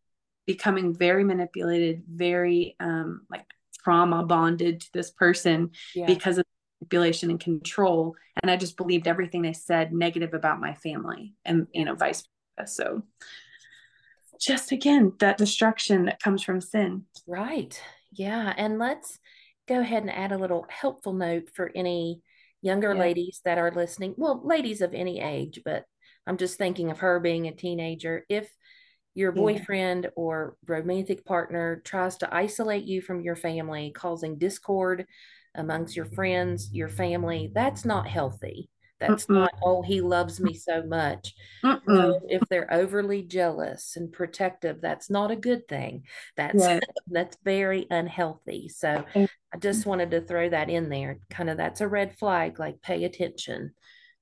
[0.46, 3.46] becoming very manipulated, very um like
[3.87, 6.07] trauma bonded to this person yeah.
[6.07, 6.44] because of
[6.81, 11.66] manipulation and control and i just believed everything they said negative about my family and
[11.72, 12.25] you know vice
[12.59, 13.03] versa so
[14.40, 17.81] just again that destruction that comes from sin right
[18.16, 19.18] yeah and let's
[19.68, 22.20] go ahead and add a little helpful note for any
[22.62, 23.00] younger yeah.
[23.00, 25.85] ladies that are listening well ladies of any age but
[26.26, 28.50] i'm just thinking of her being a teenager if
[29.14, 30.11] your boyfriend yeah.
[30.14, 35.07] or romantic partner tries to isolate you from your family causing discord
[35.57, 38.68] amongst your friends, your family, that's not healthy.
[38.98, 41.35] That's not, oh, he loves me so much.
[41.62, 46.04] if they're overly jealous and protective, that's not a good thing.
[46.37, 46.66] That's
[47.09, 48.68] that's very unhealthy.
[48.68, 51.18] So I just wanted to throw that in there.
[51.30, 53.72] Kind of that's a red flag, like pay attention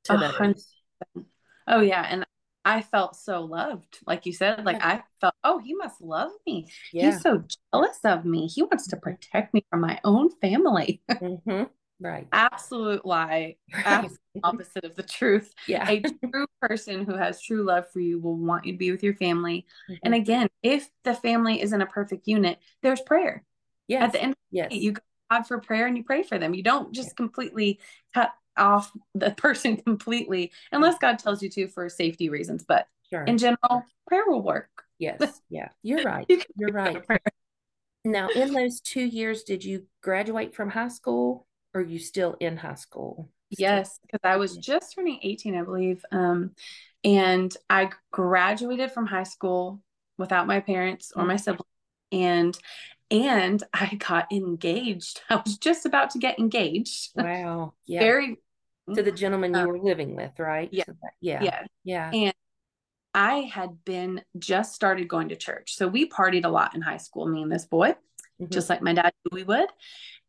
[0.04, 1.24] to that.
[1.66, 2.06] Oh yeah.
[2.08, 2.26] And
[2.64, 3.98] I felt so loved.
[4.06, 6.68] Like you said, like I felt, oh, he must love me.
[6.92, 7.10] Yeah.
[7.10, 8.46] He's so jealous of me.
[8.46, 11.02] He wants to protect me from my own family.
[11.10, 11.64] mm-hmm.
[12.00, 12.26] Right.
[12.32, 13.56] Absolute lie.
[13.72, 15.54] Absolute opposite of the truth.
[15.66, 15.88] Yeah.
[15.88, 19.02] A true person who has true love for you will want you to be with
[19.02, 19.66] your family.
[19.88, 19.98] Mm-hmm.
[20.04, 23.44] And again, if the family isn't a perfect unit, there's prayer.
[23.88, 24.04] Yeah.
[24.04, 24.72] At the end, yes.
[24.72, 26.54] you go God for prayer and you pray for them.
[26.54, 27.16] You don't just yeah.
[27.16, 27.80] completely
[28.12, 32.64] cut off the person completely unless God tells you to for safety reasons.
[32.66, 33.24] But sure.
[33.24, 34.68] in general, prayer will work.
[34.98, 35.40] Yes.
[35.48, 35.68] Yeah.
[35.82, 36.26] You're right.
[36.28, 37.02] you You're right.
[38.04, 42.56] Now, in those two years, did you graduate from high school or you still in
[42.56, 43.30] high school?
[43.50, 46.04] Yes, because I was just turning 18, I believe.
[46.10, 46.52] Um,
[47.04, 49.82] and I graduated from high school
[50.16, 51.42] without my parents or my mm-hmm.
[51.42, 51.68] siblings.
[52.12, 52.58] And
[53.10, 55.20] and I got engaged.
[55.30, 57.12] I was just about to get engaged.
[57.14, 57.74] Wow.
[57.86, 58.00] Yeah.
[58.00, 58.38] Very
[58.94, 60.68] to the gentleman you um, were living with, right?
[60.70, 60.84] Yeah.
[61.20, 61.42] yeah.
[61.42, 61.66] Yeah.
[61.84, 62.10] Yeah.
[62.12, 62.34] And
[63.14, 65.76] I had been just started going to church.
[65.76, 68.46] So we partied a lot in high school, me and this boy, mm-hmm.
[68.50, 69.68] just like my dad knew we would.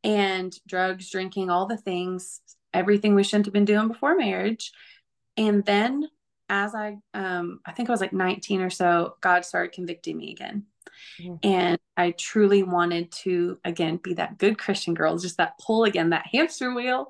[0.05, 2.41] And drugs, drinking, all the things,
[2.73, 4.71] everything we shouldn't have been doing before marriage.
[5.35, 6.07] And then
[6.47, 10.31] as I um I think I was like 19 or so, God started convicting me
[10.31, 10.65] again.
[11.19, 11.35] Mm-hmm.
[11.43, 16.09] And I truly wanted to, again, be that good Christian girl, just that pull again,
[16.11, 17.07] that hamster wheel.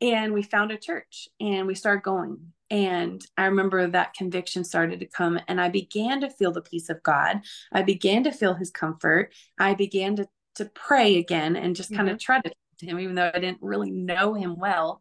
[0.00, 2.52] And we found a church and we started going.
[2.70, 6.88] And I remember that conviction started to come, and I began to feel the peace
[6.88, 7.42] of God.
[7.70, 9.34] I began to feel his comfort.
[9.58, 12.14] I began to, to pray again and just kind mm-hmm.
[12.14, 15.00] of try to to him, even though I didn't really know him well.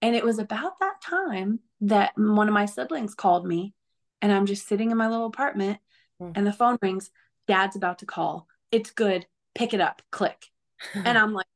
[0.00, 3.74] And it was about that time that one of my siblings called me,
[4.22, 5.78] and I'm just sitting in my little apartment,
[6.20, 6.32] mm-hmm.
[6.34, 7.10] and the phone rings
[7.46, 8.46] dad's about to call.
[8.70, 9.26] It's good.
[9.54, 10.02] Pick it up.
[10.10, 10.46] Click.
[10.94, 11.46] and I'm like,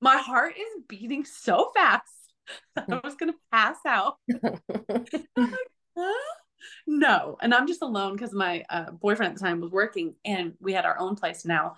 [0.00, 2.06] my heart is beating so fast.
[2.76, 4.16] I was gonna pass out.
[4.28, 5.12] like,
[5.96, 6.34] huh?
[6.86, 10.54] No, and I'm just alone because my uh, boyfriend at the time was working, and
[10.60, 11.76] we had our own place now.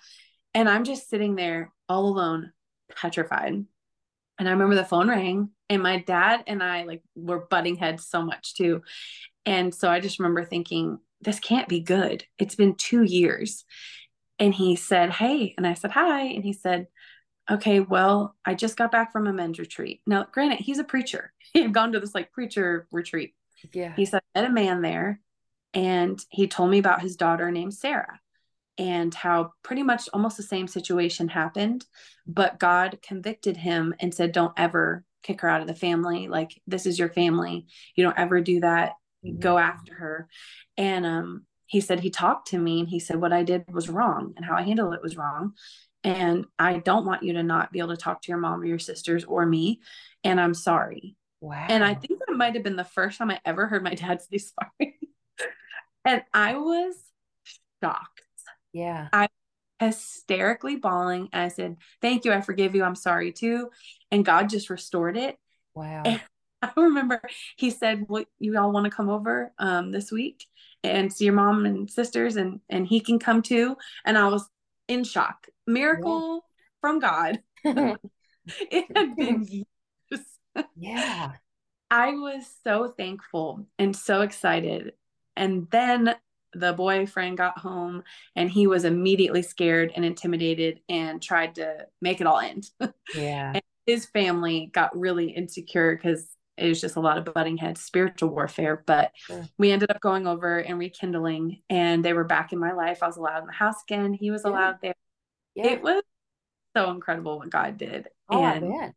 [0.54, 2.52] And I'm just sitting there all alone,
[2.94, 3.64] petrified.
[4.38, 8.06] And I remember the phone rang, and my dad and I like were butting heads
[8.06, 8.82] so much too.
[9.46, 12.24] And so I just remember thinking, this can't be good.
[12.38, 13.64] It's been two years.
[14.38, 15.54] And he said, Hey.
[15.56, 16.22] And I said, Hi.
[16.22, 16.88] And he said,
[17.50, 20.00] Okay, well, I just got back from a men's retreat.
[20.06, 21.32] Now, granted, he's a preacher.
[21.52, 23.34] He had gone to this like preacher retreat.
[23.74, 23.94] Yeah.
[23.94, 25.20] He said, I met a man there
[25.74, 28.21] and he told me about his daughter named Sarah
[28.78, 31.84] and how pretty much almost the same situation happened.
[32.26, 36.28] But God convicted him and said, Don't ever kick her out of the family.
[36.28, 37.66] Like, this is your family.
[37.94, 38.92] You don't ever do that
[39.24, 39.38] mm-hmm.
[39.38, 40.28] go after her.
[40.76, 43.88] And um, he said he talked to me and he said what I did was
[43.88, 45.52] wrong and how I handled it was wrong.
[46.04, 48.66] And I don't want you to not be able to talk to your mom or
[48.66, 49.80] your sisters or me.
[50.24, 51.16] And I'm sorry.
[51.40, 51.66] Wow.
[51.68, 54.20] And I think that might have been the first time I ever heard my dad
[54.22, 54.38] say
[54.78, 54.98] sorry.
[56.04, 56.96] and I was
[57.82, 58.21] shocked.
[58.72, 59.08] Yeah.
[59.12, 59.28] I
[59.80, 61.28] hysterically bawling.
[61.32, 62.32] And I said, Thank you.
[62.32, 62.84] I forgive you.
[62.84, 63.70] I'm sorry too.
[64.10, 65.36] And God just restored it.
[65.74, 66.02] Wow.
[66.04, 66.20] And
[66.62, 67.20] I remember
[67.56, 70.46] he said, Well, you all want to come over um, this week
[70.84, 73.76] and see your mom and sisters and and he can come too.
[74.04, 74.48] And I was
[74.88, 75.46] in shock.
[75.66, 76.40] Miracle yeah.
[76.80, 77.40] from God.
[77.64, 80.24] it had been years.
[80.76, 81.32] Yeah.
[81.90, 84.92] I was so thankful and so excited.
[85.36, 86.14] And then
[86.54, 88.02] the boyfriend got home
[88.36, 92.68] and he was immediately scared and intimidated and tried to make it all end.
[93.14, 93.52] Yeah.
[93.54, 97.82] and his family got really insecure because it was just a lot of butting heads,
[97.82, 98.82] spiritual warfare.
[98.86, 99.46] But sure.
[99.58, 103.02] we ended up going over and rekindling, and they were back in my life.
[103.02, 104.12] I was allowed in the house again.
[104.12, 104.50] He was yeah.
[104.50, 104.94] allowed there.
[105.54, 105.66] Yeah.
[105.68, 106.02] It was
[106.76, 108.08] so incredible what God did.
[108.28, 108.92] Oh, and,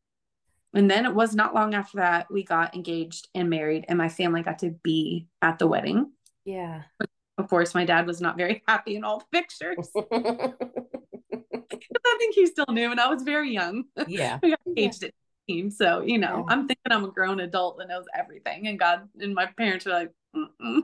[0.74, 4.10] and then it was not long after that we got engaged and married, and my
[4.10, 6.12] family got to be at the wedding.
[6.44, 6.84] Yeah.
[7.38, 9.90] Of course, my dad was not very happy in all the pictures.
[12.08, 13.86] I think he still knew, and I was very young.
[14.08, 14.40] Yeah.
[14.44, 15.10] we got engaged yeah.
[15.10, 15.14] at
[15.50, 16.54] 18, so you know, yeah.
[16.54, 19.92] I'm thinking I'm a grown adult that knows everything, and God and my parents were
[19.92, 20.84] like, no.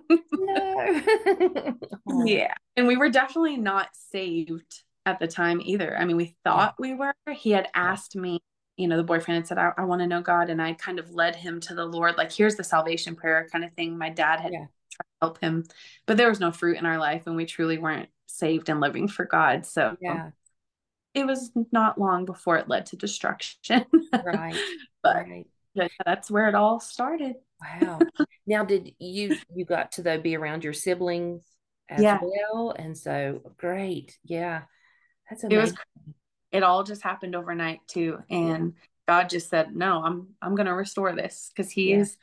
[2.10, 2.26] Oh.
[2.26, 5.98] yeah, and we were definitely not saved at the time either.
[5.98, 6.82] I mean, we thought yeah.
[6.82, 7.14] we were.
[7.34, 8.42] He had asked me
[8.78, 10.50] you know, the boyfriend had said, I, I want to know God.
[10.50, 13.64] And I kind of led him to the Lord, like, here's the salvation prayer kind
[13.64, 13.96] of thing.
[13.96, 14.66] My dad had yeah
[15.22, 15.64] help him.
[16.06, 19.08] But there was no fruit in our life and we truly weren't saved and living
[19.08, 19.66] for God.
[19.66, 20.30] So yeah.
[21.14, 23.86] it was not long before it led to destruction.
[24.26, 24.56] Right.
[25.04, 25.92] but right.
[26.06, 27.36] that's where it all started.
[27.62, 28.00] Wow.
[28.48, 31.44] now did you you got to though be around your siblings
[31.90, 32.20] as yeah.
[32.22, 32.76] well?
[32.78, 34.18] And so great.
[34.24, 34.64] Yeah.
[35.30, 35.58] That's amazing.
[35.58, 35.74] It was
[36.52, 38.20] it all just happened overnight too.
[38.30, 38.86] And yeah.
[39.08, 42.00] God just said, No, I'm I'm gonna restore this because he yeah.
[42.00, 42.18] is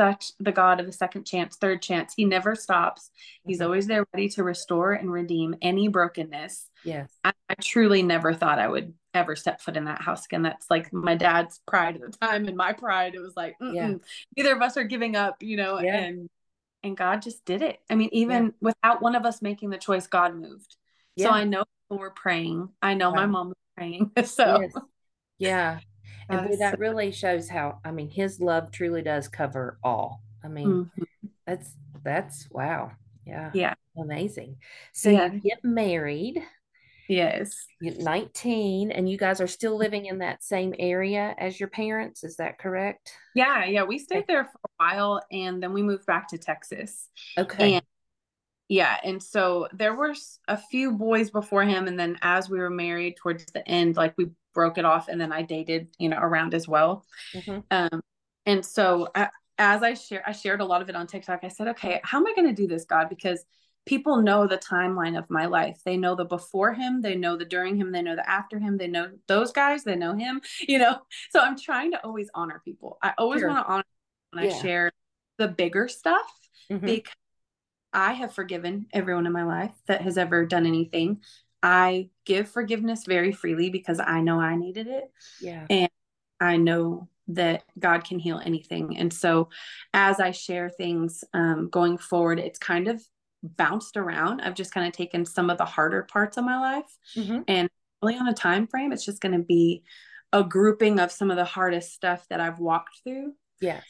[0.00, 2.14] such the God of the second chance, third chance.
[2.16, 3.10] He never stops.
[3.44, 3.66] He's mm-hmm.
[3.66, 6.70] always there ready to restore and redeem any brokenness.
[6.84, 7.10] Yes.
[7.22, 10.40] I, I, truly never thought I would ever step foot in that house again.
[10.40, 13.14] That's like my dad's pride at the time and my pride.
[13.14, 13.92] It was like, yeah.
[14.38, 15.96] neither of us are giving up, you know, yeah.
[15.96, 16.30] and
[16.82, 17.78] and God just did it.
[17.90, 18.50] I mean, even yeah.
[18.62, 20.76] without one of us making the choice, God moved.
[21.18, 22.70] So I know people were praying.
[22.80, 24.12] I know my mom was praying.
[24.24, 24.72] So yes.
[25.38, 25.80] yeah
[26.30, 30.22] and boy, that really shows how i mean his love truly does cover all.
[30.44, 31.02] I mean mm-hmm.
[31.46, 32.92] that's that's wow.
[33.26, 33.50] Yeah.
[33.54, 33.74] Yeah.
[33.96, 34.56] Amazing.
[34.92, 35.32] So yeah.
[35.32, 36.42] you get married.
[37.08, 37.66] Yes.
[37.80, 42.24] You're 19 and you guys are still living in that same area as your parents
[42.24, 43.12] is that correct?
[43.34, 47.08] Yeah yeah we stayed there for a while and then we moved back to texas.
[47.36, 47.74] Okay.
[47.74, 47.84] And
[48.68, 50.14] yeah and so there were
[50.48, 54.14] a few boys before him and then as we were married towards the end like
[54.16, 57.04] we broke it off and then I dated, you know, around as well.
[57.34, 57.60] Mm-hmm.
[57.70, 58.00] Um,
[58.46, 59.28] and so I,
[59.58, 61.40] as I share, I shared a lot of it on TikTok.
[61.42, 63.08] I said, okay, how am I going to do this, God?
[63.08, 63.44] Because
[63.86, 65.80] people know the timeline of my life.
[65.84, 68.76] They know the before him, they know the during him, they know the after him,
[68.76, 70.98] they know those guys, they know him, you know.
[71.30, 72.98] So I'm trying to always honor people.
[73.02, 73.48] I always sure.
[73.48, 73.84] want to honor
[74.32, 74.54] when yeah.
[74.54, 74.92] I share
[75.38, 76.30] the bigger stuff
[76.70, 76.84] mm-hmm.
[76.84, 77.14] because
[77.92, 81.22] I have forgiven everyone in my life that has ever done anything.
[81.62, 85.10] I give forgiveness very freely because I know I needed it.
[85.40, 85.66] Yeah.
[85.68, 85.90] And
[86.40, 88.96] I know that God can heal anything.
[88.96, 89.50] And so
[89.94, 93.02] as I share things um, going forward, it's kind of
[93.42, 94.40] bounced around.
[94.40, 97.42] I've just kind of taken some of the harder parts of my life mm-hmm.
[97.46, 97.68] and
[98.02, 99.82] really on a time frame, it's just going to be
[100.32, 103.34] a grouping of some of the hardest stuff that I've walked through.
[103.60, 103.82] Yes.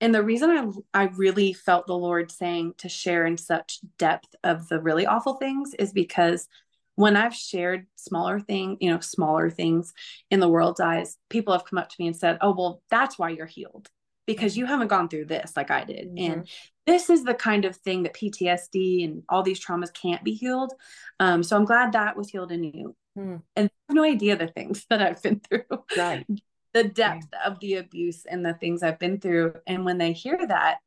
[0.00, 0.50] And the reason
[0.94, 5.06] I I really felt the Lord saying to share in such depth of the really
[5.06, 6.48] awful things is because
[6.96, 9.92] when I've shared smaller thing, you know, smaller things
[10.30, 13.18] in the world's eyes, people have come up to me and said, "Oh, well, that's
[13.18, 13.88] why you're healed
[14.26, 16.32] because you haven't gone through this like I did." Mm-hmm.
[16.32, 16.48] And
[16.86, 20.72] this is the kind of thing that PTSD and all these traumas can't be healed.
[21.18, 22.96] Um, so I'm glad that was healed in you.
[23.18, 23.42] Mm.
[23.56, 25.64] And I have no idea the things that I've been through.
[25.96, 26.26] Right.
[26.72, 27.46] the depth yeah.
[27.46, 29.54] of the abuse and the things I've been through.
[29.66, 30.78] And when they hear that,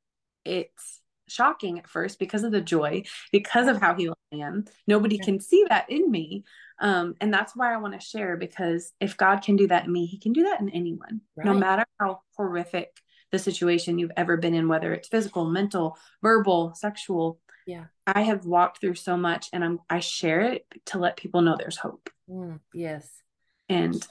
[0.46, 4.66] it's shocking at first because of the joy, because of how healed I am.
[4.88, 6.44] Nobody can see that in me.
[6.80, 9.92] Um, and that's why I want to share because if God can do that in
[9.92, 11.46] me, he can do that in anyone, right.
[11.46, 13.02] no matter how horrific
[13.32, 17.40] the situation you've ever been in, whether it's physical, mental, verbal, sexual.
[17.66, 17.86] Yeah.
[18.06, 21.56] I have walked through so much and I'm I share it to let people know
[21.58, 22.10] there's hope.
[22.30, 23.10] Mm, yes.
[23.68, 24.06] And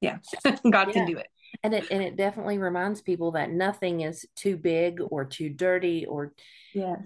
[0.00, 0.92] yeah, God yeah.
[0.92, 1.26] can do it.
[1.62, 6.06] And it and it definitely reminds people that nothing is too big or too dirty
[6.06, 6.32] or
[6.74, 7.00] yes.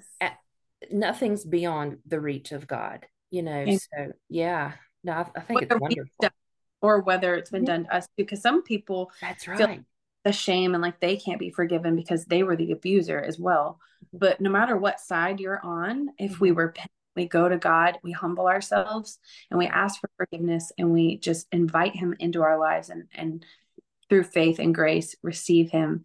[0.90, 4.72] nothing's beyond the reach of god you know so yeah.
[5.02, 6.12] No i, I think it's wonderful.
[6.20, 6.30] done,
[6.80, 9.82] or whether it's been done to us because some people that's right.
[10.24, 13.80] the shame and like they can't be forgiven because they were the abuser as well.
[14.06, 14.18] Mm-hmm.
[14.18, 16.44] but no matter what side you're on if mm-hmm.
[16.44, 19.18] we repent we go to God, we humble ourselves,
[19.50, 23.44] and we ask for forgiveness, and we just invite Him into our lives, and and
[24.08, 26.04] through faith and grace, receive Him.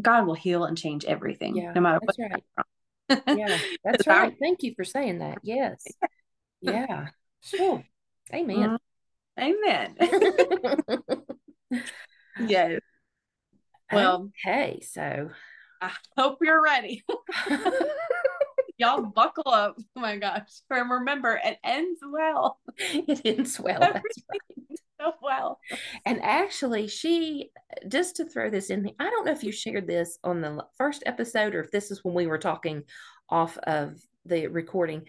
[0.00, 2.16] God will heal and change everything, yeah, no matter what.
[2.18, 2.44] Right.
[3.38, 4.34] yeah, that's right.
[4.40, 5.38] Thank you for saying that.
[5.42, 5.84] Yes.
[6.60, 7.08] Yeah.
[7.40, 7.84] Sure.
[8.34, 8.78] Amen.
[9.38, 9.96] Mm-hmm.
[11.70, 11.82] Amen.
[12.46, 12.80] yes.
[13.92, 15.30] Well, okay, so
[15.80, 17.04] I hope you're ready
[18.78, 19.76] y'all buckle up.
[19.96, 20.42] Oh my gosh.
[20.70, 22.60] And remember, it ends well.
[22.78, 23.80] It ends well.
[23.80, 24.40] That's right.
[25.00, 25.60] So well.
[26.04, 27.50] And actually, she,
[27.88, 31.02] just to throw this in, I don't know if you shared this on the first
[31.06, 32.82] episode or if this is when we were talking
[33.28, 35.02] off of the recording,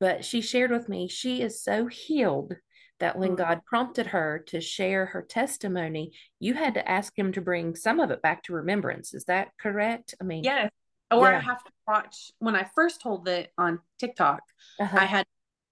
[0.00, 2.54] but she shared with me she is so healed
[2.98, 3.42] that when mm-hmm.
[3.42, 8.00] God prompted her to share her testimony, you had to ask him to bring some
[8.00, 9.12] of it back to remembrance.
[9.14, 10.14] Is that correct?
[10.20, 10.70] I mean, yes,
[11.10, 11.38] or yeah.
[11.38, 14.40] I have to watch when I first told it on TikTok,
[14.80, 14.98] uh-huh.
[14.98, 15.26] I had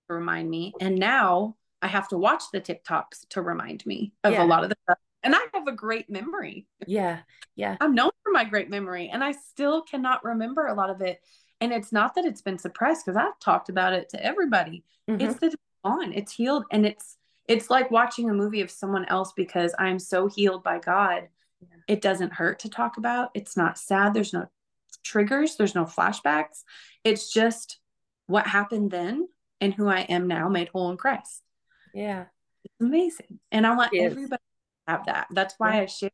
[0.08, 4.32] to remind me, and now I have to watch the TikToks to remind me of
[4.32, 4.42] yeah.
[4.42, 4.98] a lot of the stuff.
[5.22, 6.66] And I have a great memory.
[6.86, 7.20] Yeah.
[7.56, 7.76] Yeah.
[7.78, 11.20] I'm known for my great memory, and I still cannot remember a lot of it.
[11.60, 14.82] And it's not that it's been suppressed because I've talked about it to everybody.
[15.08, 15.20] Mm-hmm.
[15.20, 19.04] It's that it's gone, it's healed, and it's it's like watching a movie of someone
[19.04, 21.28] else because I'm so healed by God.
[21.60, 21.68] Yeah.
[21.86, 23.30] It doesn't hurt to talk about.
[23.34, 24.14] It's not sad.
[24.14, 24.48] There's no
[25.02, 26.64] triggers, there's no flashbacks.
[27.04, 27.78] It's just
[28.26, 29.28] what happened then
[29.60, 31.42] and who I am now made whole in Christ.
[31.94, 32.24] Yeah.
[32.64, 33.40] It's amazing.
[33.50, 34.42] And I want everybody
[34.86, 35.28] to have that.
[35.30, 35.82] That's why yeah.
[35.82, 36.10] I share.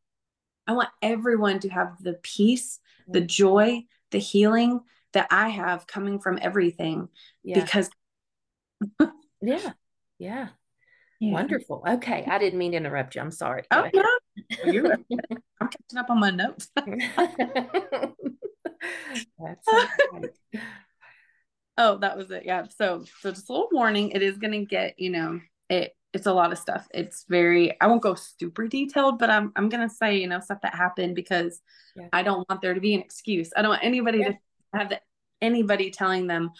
[0.66, 3.12] I want everyone to have the peace, mm-hmm.
[3.12, 4.80] the joy, the healing
[5.12, 7.08] that I have coming from everything
[7.42, 7.60] yeah.
[7.60, 7.90] because
[9.42, 9.72] yeah.
[10.18, 10.48] Yeah.
[11.18, 11.32] Yeah.
[11.32, 11.82] Wonderful.
[11.86, 12.24] Okay.
[12.26, 13.20] I didn't mean to interrupt you.
[13.20, 13.64] I'm sorry.
[13.70, 14.02] oh, no.
[14.64, 16.70] I'm catching up on my notes.
[16.76, 16.88] That's
[21.76, 22.46] oh, that was it.
[22.46, 22.64] Yeah.
[22.76, 24.10] So, so just a little warning.
[24.10, 25.40] It is going to get, you know,
[25.70, 26.86] it, it's a lot of stuff.
[26.92, 30.40] It's very, I won't go super detailed, but I'm, I'm going to say, you know,
[30.40, 31.62] stuff that happened because
[31.96, 32.08] yeah.
[32.12, 33.50] I don't want there to be an excuse.
[33.56, 34.28] I don't want anybody yeah.
[34.28, 34.38] to
[34.74, 35.00] have the,
[35.40, 36.50] anybody telling them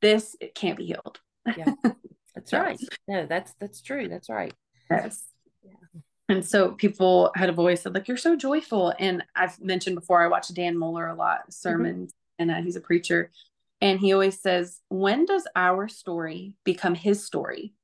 [0.00, 1.20] this, it can't be healed.
[1.56, 1.74] Yeah.
[2.34, 2.80] That's right.
[3.06, 4.08] No, that's, that's true.
[4.08, 4.52] That's right.
[4.90, 5.24] Yes
[5.62, 6.00] Yeah.
[6.28, 10.22] and so people had a voice said like you're so joyful and i've mentioned before
[10.22, 12.50] i watch dan mohler a lot sermons mm-hmm.
[12.50, 13.30] and uh, he's a preacher
[13.80, 17.74] and he always says when does our story become his story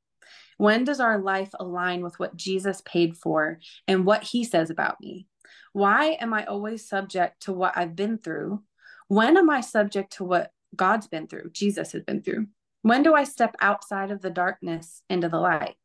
[0.60, 3.58] when does our life align with what jesus paid for
[3.88, 5.26] and what he says about me
[5.72, 8.62] why am i always subject to what i've been through
[9.08, 12.46] when am i subject to what god's been through jesus has been through
[12.82, 15.76] when do i step outside of the darkness into the light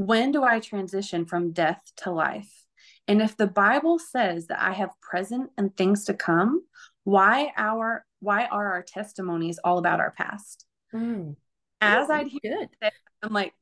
[0.00, 2.64] when do I transition from death to life?
[3.06, 6.62] And if the Bible says that I have present and things to come,
[7.04, 10.64] why our why are our testimonies all about our past?
[10.94, 11.36] Mm.
[11.82, 12.92] As I'd hear it,
[13.22, 13.52] I'm like,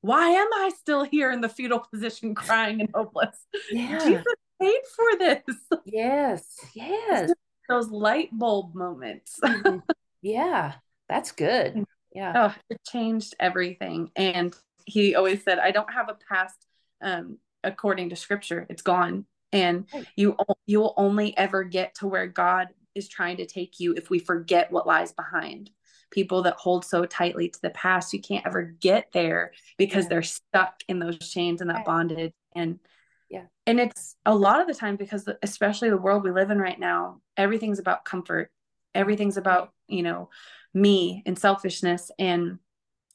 [0.00, 3.36] why am I still here in the fetal position crying and hopeless?
[3.70, 3.98] Yeah.
[3.98, 4.24] Jesus
[4.60, 5.56] paid for this.
[5.84, 6.56] Yes.
[6.74, 7.32] Yes.
[7.68, 9.38] Those light bulb moments.
[9.44, 9.78] mm-hmm.
[10.22, 10.74] Yeah.
[11.08, 11.84] That's good.
[12.12, 12.32] Yeah.
[12.34, 14.10] Oh, it changed everything.
[14.16, 16.66] And he always said, I don't have a past
[17.02, 18.66] um, according to scripture.
[18.68, 19.26] It's gone.
[19.52, 19.86] And
[20.16, 20.36] you
[20.66, 24.20] you will only ever get to where God is trying to take you if we
[24.20, 25.70] forget what lies behind.
[26.10, 30.08] People that hold so tightly to the past, you can't ever get there because yeah.
[30.08, 32.32] they're stuck in those chains and that bondage.
[32.54, 32.80] And
[33.28, 33.44] yeah.
[33.66, 36.78] And it's a lot of the time because especially the world we live in right
[36.78, 38.50] now, everything's about comfort.
[38.94, 40.30] Everything's about, you know,
[40.74, 42.58] me and selfishness and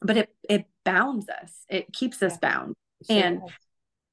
[0.01, 1.65] but it it bounds us.
[1.69, 2.75] It keeps us bound.
[3.09, 3.17] Sure.
[3.17, 3.41] And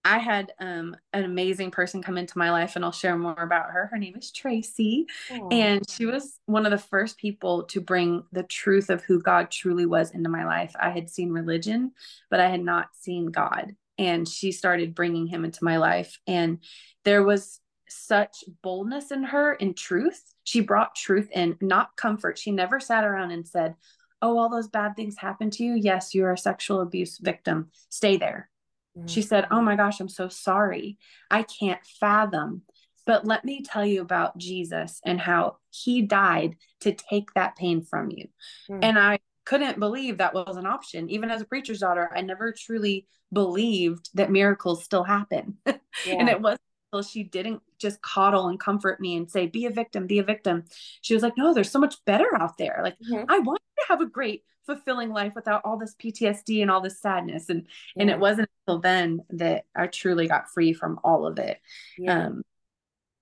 [0.04, 3.70] I had um, an amazing person come into my life, and I'll share more about
[3.70, 3.86] her.
[3.86, 5.52] Her name is Tracy, Aww.
[5.52, 9.50] and she was one of the first people to bring the truth of who God
[9.50, 10.74] truly was into my life.
[10.80, 11.92] I had seen religion,
[12.30, 16.18] but I had not seen God, and she started bringing Him into my life.
[16.26, 16.58] And
[17.04, 20.34] there was such boldness in her in truth.
[20.44, 22.38] She brought truth in, not comfort.
[22.38, 23.76] She never sat around and said,
[24.22, 25.74] oh, all those bad things happened to you.
[25.74, 27.70] Yes, you're a sexual abuse victim.
[27.90, 28.48] Stay there.
[28.96, 29.06] Mm-hmm.
[29.06, 30.98] She said, oh my gosh, I'm so sorry.
[31.30, 32.62] I can't fathom.
[33.04, 37.82] But let me tell you about Jesus and how he died to take that pain
[37.82, 38.28] from you.
[38.70, 38.84] Mm-hmm.
[38.84, 41.10] And I couldn't believe that was an option.
[41.10, 45.58] Even as a preacher's daughter, I never truly believed that miracles still happen.
[46.06, 46.14] Yeah.
[46.14, 49.70] and it wasn't until she didn't just coddle and comfort me and say, be a
[49.70, 50.64] victim, be a victim.
[51.02, 52.80] She was like, no, there's so much better out there.
[52.82, 53.30] Like, mm-hmm.
[53.30, 53.60] I want
[53.92, 57.48] have a great, fulfilling life without all this PTSD and all this sadness.
[57.48, 58.02] And yeah.
[58.02, 61.60] and it wasn't until then that I truly got free from all of it.
[61.98, 62.26] Yeah.
[62.26, 62.42] Um,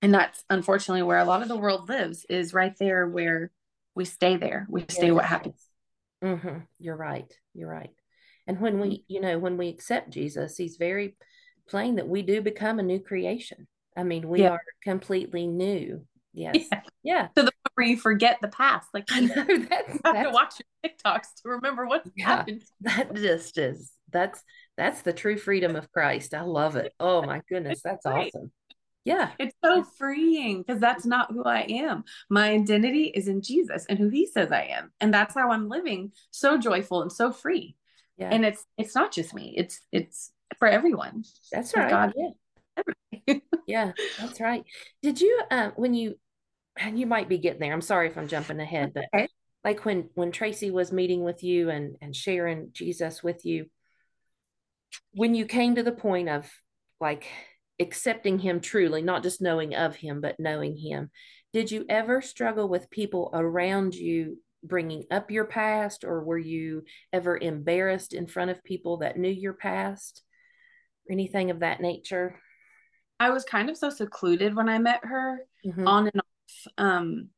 [0.03, 3.51] and that's unfortunately where a lot of the world lives is right there where
[3.95, 4.67] we stay there.
[4.71, 5.13] We stay yeah.
[5.13, 5.63] what happens.
[6.25, 6.59] Mm-hmm.
[6.79, 7.31] You're right.
[7.55, 7.91] You're right.
[8.47, 9.03] And when we, mm.
[9.09, 11.17] you know, when we accept Jesus, he's very
[11.69, 13.67] plain that we do become a new creation.
[13.97, 16.05] I mean, we are completely new.
[16.33, 16.57] Yes.
[16.71, 16.81] Yeah.
[17.03, 17.29] yeah.
[17.35, 18.89] Point where you forget the past.
[18.93, 22.27] Like I know that's, you have that's, to watch your TikToks to remember what yeah,
[22.27, 22.65] happened.
[22.83, 24.43] That just is that's
[24.77, 26.35] that's the true freedom of Christ.
[26.35, 26.93] I love it.
[26.99, 28.53] Oh my goodness, that's awesome.
[29.05, 29.31] Yeah.
[29.39, 32.05] It's so freeing because that's not who I am.
[32.29, 34.93] My identity is in Jesus and who he says I am.
[35.01, 37.77] And that's how I'm living so joyful and so free.
[38.19, 38.29] Yeah.
[38.31, 39.55] And it's it's not just me.
[39.57, 41.25] It's it's for everyone.
[41.51, 41.89] That's right.
[41.89, 42.13] God.
[42.17, 43.35] Yeah.
[43.67, 44.65] yeah, that's right.
[45.03, 46.17] Did you uh, when you
[46.79, 47.73] and you might be getting there.
[47.73, 49.29] I'm sorry if I'm jumping ahead, but okay.
[49.65, 53.67] like when when Tracy was meeting with you and and sharing Jesus with you,
[55.13, 56.51] when you came to the point of
[57.01, 57.27] like
[57.81, 61.11] accepting him truly, not just knowing of him, but knowing him,
[61.53, 66.85] did you ever struggle with people around you bringing up your past, or were you
[67.13, 70.23] ever embarrassed in front of people that knew your past?
[71.09, 72.39] or anything of that nature?
[73.19, 75.87] I was kind of so secluded when I met her mm-hmm.
[75.87, 76.27] on and off.
[76.79, 77.29] Um,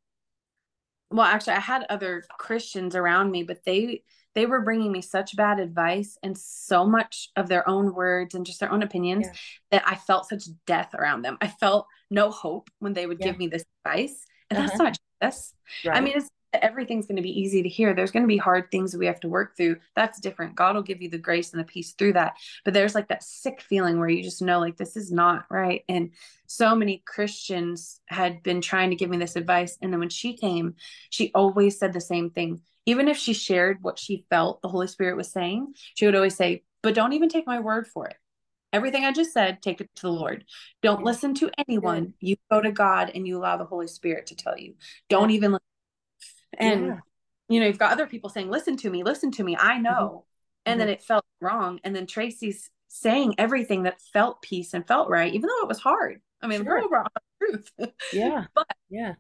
[1.11, 4.03] well, actually, I had other Christians around me, but they
[4.35, 8.47] they were bringing me such bad advice and so much of their own words and
[8.47, 9.33] just their own opinions yeah.
[9.73, 11.37] that I felt such death around them.
[11.43, 13.27] I felt no hope when they would yeah.
[13.27, 14.69] give me this advice, and uh-huh.
[14.69, 15.55] that's not Jesus.
[15.85, 15.97] Right.
[15.97, 17.95] I mean, it's everything's going to be easy to hear.
[17.95, 19.77] There's going to be hard things that we have to work through.
[19.97, 20.55] That's different.
[20.55, 22.35] God will give you the grace and the peace through that.
[22.65, 25.85] But there's like that sick feeling where you just know, like, this is not right.
[25.89, 26.11] And
[26.47, 29.79] so many Christians had been trying to give me this advice.
[29.81, 30.75] And then when she came,
[31.11, 32.61] she always said the same thing.
[32.85, 36.37] Even if she shared what she felt the Holy Spirit was saying, she would always
[36.37, 38.17] say, but don't even take my word for it.
[38.73, 40.45] Everything I just said, take it to the Lord.
[40.83, 42.15] Don't listen to anyone.
[42.21, 44.75] You go to God and you allow the Holy Spirit to tell you.
[45.11, 45.63] Don't even listen
[46.59, 46.99] and yeah.
[47.49, 49.91] you know you've got other people saying listen to me listen to me i know
[49.91, 50.17] mm-hmm.
[50.67, 50.79] and mm-hmm.
[50.81, 55.33] then it felt wrong and then tracy's saying everything that felt peace and felt right
[55.35, 56.89] even though it was hard i mean sure.
[56.89, 57.71] brought truth
[58.13, 59.15] yeah but yeah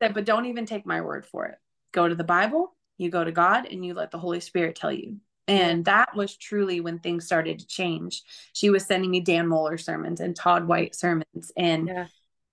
[0.00, 1.56] said, but don't even take my word for it
[1.92, 4.92] go to the bible you go to god and you let the holy spirit tell
[4.92, 5.18] you
[5.48, 8.22] and that was truly when things started to change.
[8.52, 11.50] She was sending me Dan Mohler sermons and Todd White sermons.
[11.56, 12.06] And yeah.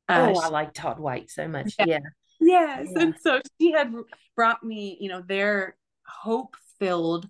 [0.08, 1.76] uh, oh, I like Todd White so much.
[1.78, 1.86] Yeah.
[1.86, 2.00] yeah.
[2.40, 2.88] Yes.
[2.92, 3.02] Yeah.
[3.02, 3.94] And so she had
[4.36, 5.76] brought me, you know, their
[6.06, 7.30] hope filled,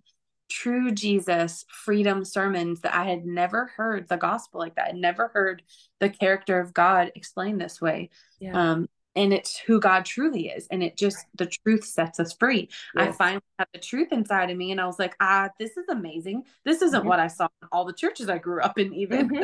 [0.50, 4.90] true Jesus freedom sermons that I had never heard the gospel like that.
[4.90, 5.64] I never heard
[6.00, 8.10] the character of God explained this way.
[8.40, 8.72] Yeah.
[8.72, 10.68] Um, and it's who God truly is.
[10.68, 12.70] And it just, the truth sets us free.
[12.96, 13.08] Yes.
[13.08, 14.72] I finally had the truth inside of me.
[14.72, 16.44] And I was like, ah, this is amazing.
[16.66, 17.08] This isn't mm-hmm.
[17.08, 19.30] what I saw in all the churches I grew up in, even.
[19.30, 19.44] Mm-hmm.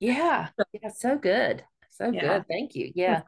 [0.00, 0.48] Yeah.
[0.82, 0.90] Yeah.
[0.90, 1.64] So good.
[1.90, 2.20] So yeah.
[2.20, 2.48] good.
[2.48, 2.92] Thank you.
[2.94, 3.22] Yeah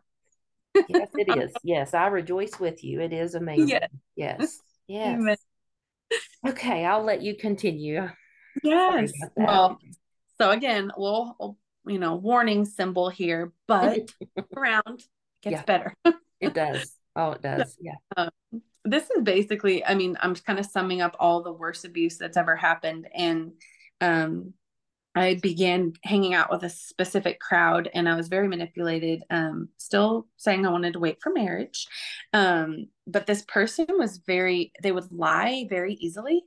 [0.88, 1.52] yes, it is.
[1.62, 3.00] Yes, I rejoice with you.
[3.00, 3.68] It is amazing.
[3.68, 3.90] Yes.
[4.16, 4.60] Yes.
[4.86, 5.18] yes.
[5.18, 5.36] Amen.
[6.46, 8.08] Okay, I'll let you continue.
[8.62, 9.12] Yes.
[9.36, 9.78] Well,
[10.38, 11.58] so again, a little
[11.88, 14.10] you know, warning symbol here, but
[14.56, 15.02] around
[15.42, 15.62] gets yeah.
[15.64, 15.94] better.
[16.40, 16.94] it does.
[17.16, 17.76] Oh, it does.
[17.82, 17.94] Yeah.
[18.16, 18.30] Um,
[18.84, 22.36] this is basically, I mean, I'm kind of summing up all the worst abuse that's
[22.36, 23.08] ever happened.
[23.14, 23.52] And
[24.00, 24.54] um,
[25.14, 30.28] I began hanging out with a specific crowd and I was very manipulated, um, still
[30.36, 31.86] saying I wanted to wait for marriage.
[32.32, 36.42] Um, but this person was very, they would lie very easily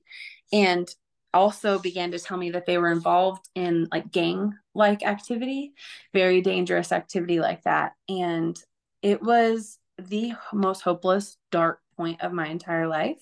[0.54, 0.88] and
[1.34, 5.74] also began to tell me that they were involved in like gang like activity,
[6.14, 7.94] very dangerous activity like that.
[8.08, 8.58] And
[9.02, 13.22] it was the most hopeless, dark point of my entire life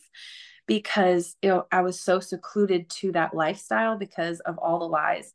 [0.70, 5.34] because you know, I was so secluded to that lifestyle because of all the lies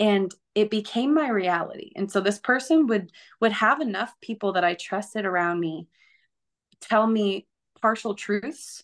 [0.00, 4.64] and it became my reality and so this person would would have enough people that
[4.64, 5.86] I trusted around me
[6.80, 7.46] tell me
[7.80, 8.82] partial truths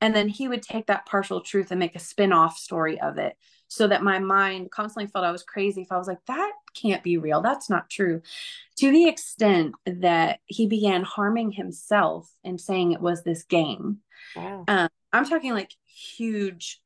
[0.00, 3.36] and then he would take that partial truth and make a spin-off story of it
[3.66, 7.02] so that my mind constantly felt I was crazy if I was like that can't
[7.02, 8.22] be real that's not true
[8.76, 13.98] to the extent that he began harming himself and saying it was this game
[14.36, 14.64] wow.
[14.68, 16.80] um, I'm talking like huge,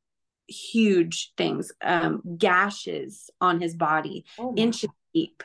[0.46, 5.42] huge things, um, gashes on his body, oh inches deep,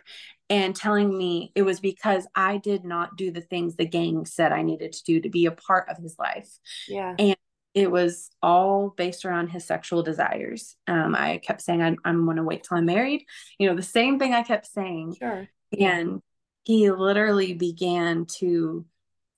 [0.49, 4.51] and telling me it was because I did not do the things the gang said
[4.51, 6.49] I needed to do to be a part of his life.
[6.87, 7.15] Yeah.
[7.17, 7.37] And
[7.75, 10.75] it was all based around his sexual desires.
[10.87, 13.25] Um, I kept saying, I'm, I'm going to wait till I'm married.
[13.59, 15.17] You know, the same thing I kept saying.
[15.19, 15.47] Sure.
[15.79, 16.21] And
[16.63, 18.85] he literally began to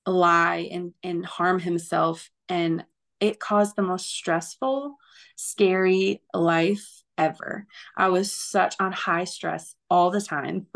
[0.05, 2.83] lie and and harm himself and
[3.22, 4.97] it caused the most stressful
[5.38, 7.67] scary life ever.
[7.95, 10.67] I was such on high stress all the time.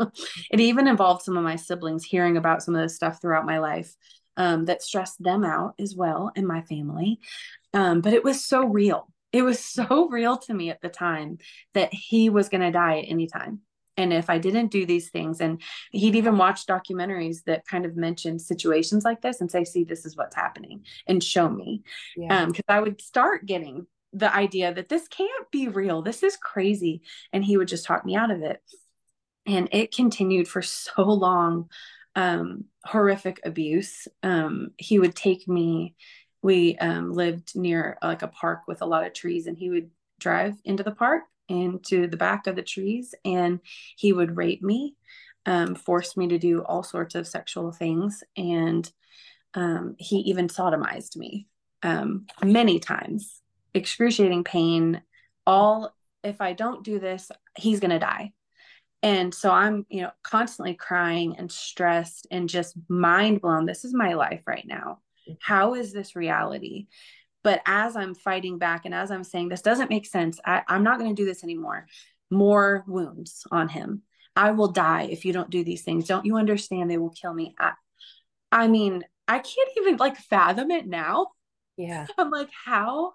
[0.50, 3.58] It even involved some of my siblings hearing about some of this stuff throughout my
[3.58, 3.94] life
[4.36, 7.18] um, that stressed them out as well in my family.
[7.74, 9.12] Um, but it was so real.
[9.32, 11.38] It was so real to me at the time
[11.74, 13.60] that he was going to die at any time
[13.96, 17.96] and if I didn't do these things, and he'd even watch documentaries that kind of
[17.96, 21.82] mentioned situations like this and say, see, this is what's happening and show me.
[22.16, 22.42] Yeah.
[22.42, 26.02] Um, because I would start getting the idea that this can't be real.
[26.02, 27.02] This is crazy.
[27.32, 28.60] And he would just talk me out of it.
[29.46, 31.70] And it continued for so long.
[32.14, 34.08] Um, horrific abuse.
[34.22, 35.96] Um, he would take me,
[36.40, 39.90] we um lived near like a park with a lot of trees, and he would
[40.18, 43.60] drive into the park into the back of the trees and
[43.96, 44.94] he would rape me,
[45.44, 48.22] um, force me to do all sorts of sexual things.
[48.36, 48.90] And
[49.54, 51.46] um, he even sodomized me
[51.82, 53.40] um, many times,
[53.74, 55.02] excruciating pain.
[55.46, 55.94] All,
[56.24, 58.32] if I don't do this, he's going to die.
[59.02, 63.66] And so I'm, you know, constantly crying and stressed and just mind blown.
[63.66, 65.00] This is my life right now.
[65.28, 65.34] Mm-hmm.
[65.40, 66.88] How is this reality?
[67.46, 70.82] But as I'm fighting back and as I'm saying, this doesn't make sense, I, I'm
[70.82, 71.86] not going to do this anymore,
[72.28, 74.02] more wounds on him.
[74.34, 76.08] I will die if you don't do these things.
[76.08, 76.90] Don't you understand?
[76.90, 77.54] They will kill me.
[77.56, 77.74] I,
[78.50, 81.28] I mean, I can't even like fathom it now.
[81.76, 82.08] Yeah.
[82.18, 83.12] I'm like, how,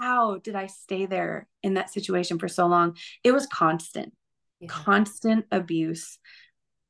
[0.00, 2.96] how did I stay there in that situation for so long?
[3.22, 4.14] It was constant,
[4.60, 4.68] yeah.
[4.68, 6.18] constant abuse.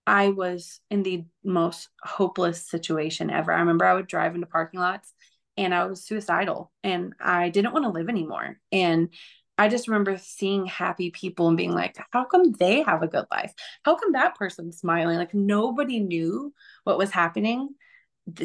[0.07, 3.51] I was in the most hopeless situation ever.
[3.51, 5.13] I remember I would drive into parking lots
[5.57, 8.59] and I was suicidal and I didn't want to live anymore.
[8.73, 9.09] And
[9.57, 13.27] I just remember seeing happy people and being like, how come they have a good
[13.31, 13.53] life?
[13.85, 15.17] How come that person's smiling?
[15.17, 16.53] Like nobody knew
[16.83, 17.71] what was happening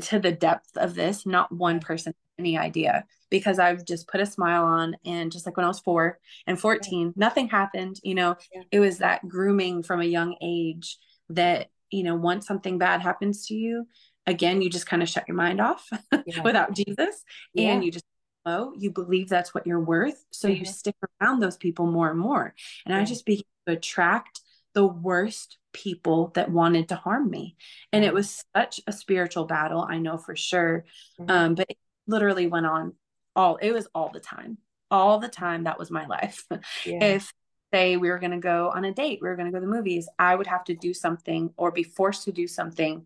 [0.01, 1.25] to the depth of this.
[1.25, 5.57] Not one person any idea because I've just put a smile on and just like
[5.57, 7.97] when I was four and 14, nothing happened.
[8.01, 8.61] You know, yeah.
[8.71, 10.97] it was that grooming from a young age
[11.29, 13.85] that, you know, once something bad happens to you,
[14.29, 15.89] again you just kind of shut your mind off
[16.25, 16.41] yeah.
[16.43, 17.23] without jesus
[17.53, 17.73] yeah.
[17.73, 18.05] and you just
[18.45, 20.59] oh you believe that's what you're worth so mm-hmm.
[20.59, 22.53] you stick around those people more and more
[22.85, 24.41] and i just began to attract
[24.73, 27.55] the worst people that wanted to harm me
[27.91, 30.85] and it was such a spiritual battle i know for sure
[31.19, 31.29] mm-hmm.
[31.29, 31.77] um, but it
[32.07, 32.93] literally went on
[33.35, 34.57] all it was all the time
[34.91, 36.45] all the time that was my life
[36.85, 37.33] if
[37.71, 39.65] say we were going to go on a date we were going to go to
[39.65, 43.05] the movies i would have to do something or be forced to do something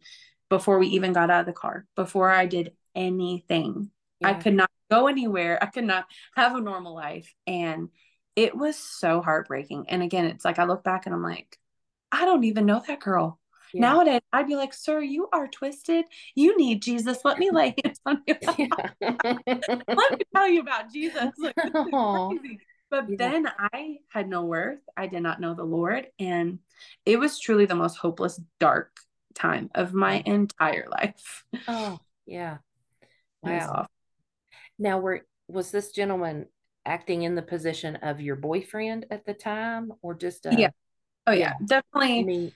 [0.54, 3.90] before we even got out of the car, before I did anything.
[4.20, 4.30] Yeah.
[4.30, 5.58] I could not go anywhere.
[5.60, 7.34] I could not have a normal life.
[7.48, 7.90] And
[8.36, 9.86] it was so heartbreaking.
[9.90, 11.58] And again, it's like I look back and I'm like,
[12.12, 13.40] I don't even know that girl.
[13.74, 13.82] Yeah.
[13.82, 16.06] Nowadays, I'd be like, Sir, you are twisted.
[16.36, 17.26] You need Jesus.
[17.26, 18.36] Let me lay hands on you.
[19.02, 21.32] Let me tell you about Jesus.
[21.66, 22.60] Like,
[22.92, 23.16] but yeah.
[23.18, 24.82] then I had no worth.
[24.96, 26.06] I did not know the Lord.
[26.20, 26.60] And
[27.08, 28.92] it was truly the most hopeless, dark
[29.34, 31.46] time of my entire life.
[31.68, 32.58] Oh, yeah.
[33.46, 33.88] Wow.
[34.80, 36.48] Now, were was this gentleman
[36.86, 40.70] acting in the position of your boyfriend at the time or just a, yeah
[41.28, 41.66] oh yeah, yeah.
[41.66, 42.52] definitely I mean,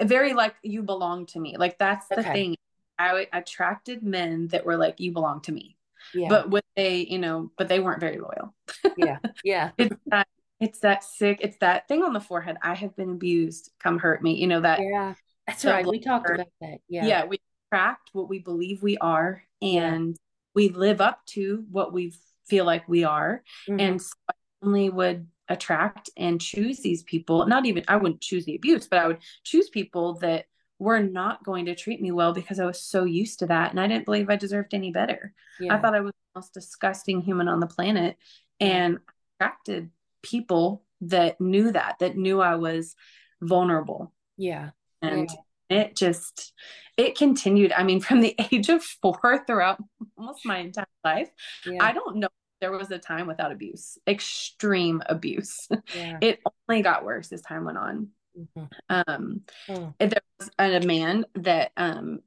[0.00, 2.32] very like you belong to me like that's the okay.
[2.32, 2.56] thing
[2.98, 5.76] i attracted men that were like you belong to me
[6.12, 6.28] yeah.
[6.28, 8.54] but when they you know but they weren't very loyal
[8.96, 10.26] yeah yeah it's that
[10.60, 14.22] it's that sick it's that thing on the forehead i have been abused come hurt
[14.22, 15.14] me you know that yeah
[15.46, 15.86] that's right.
[15.86, 16.78] We talked about that.
[16.88, 17.06] Yeah.
[17.06, 17.24] Yeah.
[17.24, 20.14] We attract what we believe we are and yeah.
[20.54, 22.14] we live up to what we
[22.46, 23.42] feel like we are.
[23.68, 23.80] Mm-hmm.
[23.80, 27.46] And so I only would attract and choose these people.
[27.46, 30.46] Not even, I wouldn't choose the abuse, but I would choose people that
[30.78, 33.70] were not going to treat me well because I was so used to that.
[33.70, 35.32] And I didn't believe I deserved any better.
[35.60, 35.74] Yeah.
[35.74, 38.16] I thought I was the most disgusting human on the planet
[38.60, 38.98] and
[39.40, 39.90] attracted
[40.22, 42.94] people that knew that, that knew I was
[43.40, 44.12] vulnerable.
[44.36, 44.70] Yeah
[45.02, 45.30] and
[45.68, 45.80] yeah.
[45.80, 46.52] it just
[46.96, 49.78] it continued i mean from the age of four throughout
[50.16, 51.30] almost my entire life
[51.66, 51.78] yeah.
[51.80, 52.28] i don't know
[52.60, 56.18] there was a time without abuse extreme abuse yeah.
[56.22, 58.64] it only got worse as time went on mm-hmm.
[58.88, 59.92] um oh.
[59.98, 62.20] there was a man that um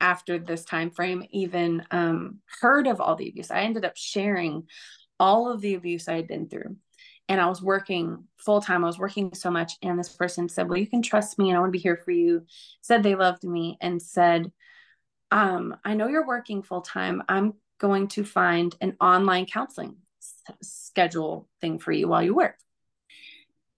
[0.00, 4.62] after this time frame even um heard of all the abuse i ended up sharing
[5.18, 6.76] all of the abuse i had been through
[7.30, 8.82] and I was working full time.
[8.84, 9.74] I was working so much.
[9.82, 12.02] And this person said, Well, you can trust me and I want to be here
[12.04, 12.44] for you.
[12.82, 14.50] Said they loved me and said,
[15.30, 17.22] um, I know you're working full time.
[17.28, 19.96] I'm going to find an online counseling
[20.60, 22.56] schedule thing for you while you work.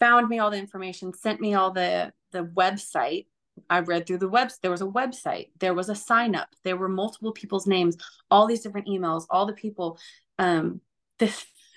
[0.00, 3.26] Found me all the information, sent me all the the website
[3.68, 4.58] I read through the webs.
[4.62, 5.50] There was a website.
[5.60, 6.48] There was a sign up.
[6.64, 7.98] There were multiple people's names.
[8.30, 9.26] All these different emails.
[9.28, 9.98] All the people.
[10.38, 10.80] Um,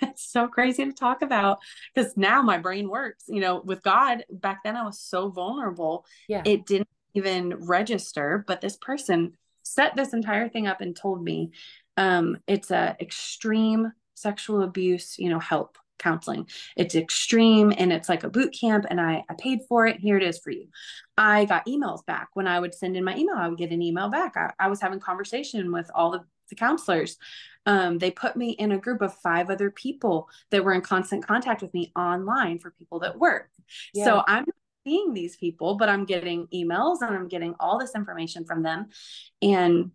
[0.02, 1.60] it's so crazy to talk about
[1.94, 3.26] because now my brain works.
[3.28, 6.06] You know, with God, back then I was so vulnerable.
[6.28, 6.44] Yeah.
[6.46, 8.44] It didn't even register.
[8.48, 9.34] But this person
[9.64, 11.52] set this entire thing up and told me
[11.98, 15.18] um, it's a extreme sexual abuse.
[15.18, 16.48] You know, help counseling.
[16.76, 20.00] It's extreme and it's like a boot camp and I, I paid for it.
[20.00, 20.68] Here it is for you.
[21.18, 22.30] I got emails back.
[22.34, 24.36] When I would send in my email, I would get an email back.
[24.36, 27.18] I, I was having conversation with all the, the counselors.
[27.66, 31.26] Um, they put me in a group of five other people that were in constant
[31.26, 33.50] contact with me online for people that work.
[33.94, 34.06] Yeah.
[34.06, 34.46] So I'm
[34.86, 38.90] seeing these people, but I'm getting emails and I'm getting all this information from them.
[39.42, 39.92] And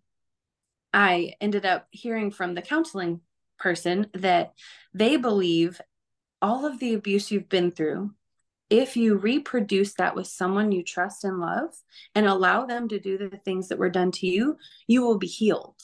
[0.93, 3.21] I ended up hearing from the counseling
[3.57, 4.53] person that
[4.93, 5.79] they believe
[6.41, 8.13] all of the abuse you've been through,
[8.69, 11.69] if you reproduce that with someone you trust and love
[12.15, 14.57] and allow them to do the things that were done to you,
[14.87, 15.75] you will be healed.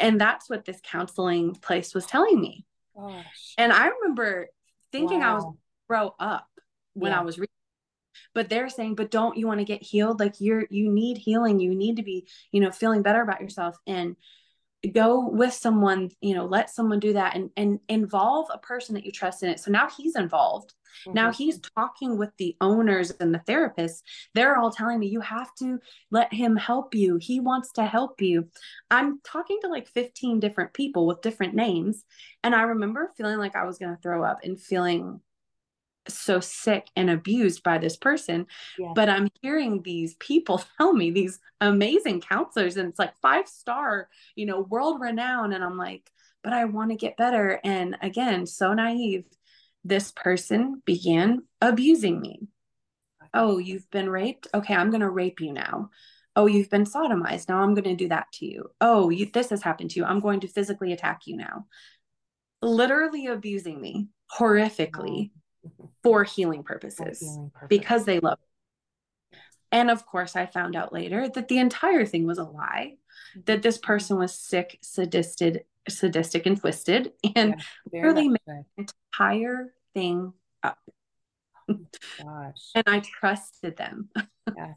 [0.00, 2.64] And that's what this counseling place was telling me.
[2.96, 3.54] Gosh.
[3.58, 4.48] And I remember
[4.90, 5.30] thinking wow.
[5.30, 5.54] I was
[5.88, 6.48] grow up
[6.94, 7.20] when yeah.
[7.20, 7.50] I was reading
[8.34, 11.60] but they're saying but don't you want to get healed like you're you need healing
[11.60, 14.16] you need to be you know feeling better about yourself and
[14.88, 19.04] go with someone you know let someone do that and and involve a person that
[19.04, 19.60] you trust in it.
[19.60, 20.74] So now he's involved.
[21.06, 21.14] Mm-hmm.
[21.14, 24.02] now he's talking with the owners and the therapists.
[24.34, 25.78] They're all telling me you have to
[26.10, 27.16] let him help you.
[27.16, 28.48] He wants to help you.
[28.90, 32.04] I'm talking to like 15 different people with different names.
[32.42, 35.20] And i remember feeling like i was going to throw up and feeling
[36.14, 38.46] so sick and abused by this person
[38.94, 44.08] but i'm hearing these people tell me these amazing counselors and it's like five star
[44.34, 46.10] you know world renowned and i'm like
[46.42, 47.60] but i want to get better.
[47.64, 49.24] And again so naive
[49.84, 52.40] this person began abusing me.
[53.32, 54.48] Oh you've been raped?
[54.52, 55.90] Okay i'm going to rape you now.
[56.36, 57.48] Oh you've been sodomized.
[57.48, 58.70] Now i'm going to do that to you.
[58.80, 60.04] Oh you, this has happened to you.
[60.04, 61.66] I'm going to physically attack you now.
[62.62, 64.08] Literally abusing me
[64.38, 65.39] horrifically oh,
[66.02, 69.38] for healing purposes, for healing because they love it.
[69.72, 72.96] And of course, I found out later that the entire thing was a lie,
[73.46, 79.72] that this person was sick, sadistic, sadistic and twisted, and yeah, really made the entire
[79.94, 80.32] thing
[80.62, 80.78] up.
[81.68, 81.78] Oh
[82.18, 82.70] gosh.
[82.74, 84.08] and I trusted them.
[84.56, 84.74] yeah.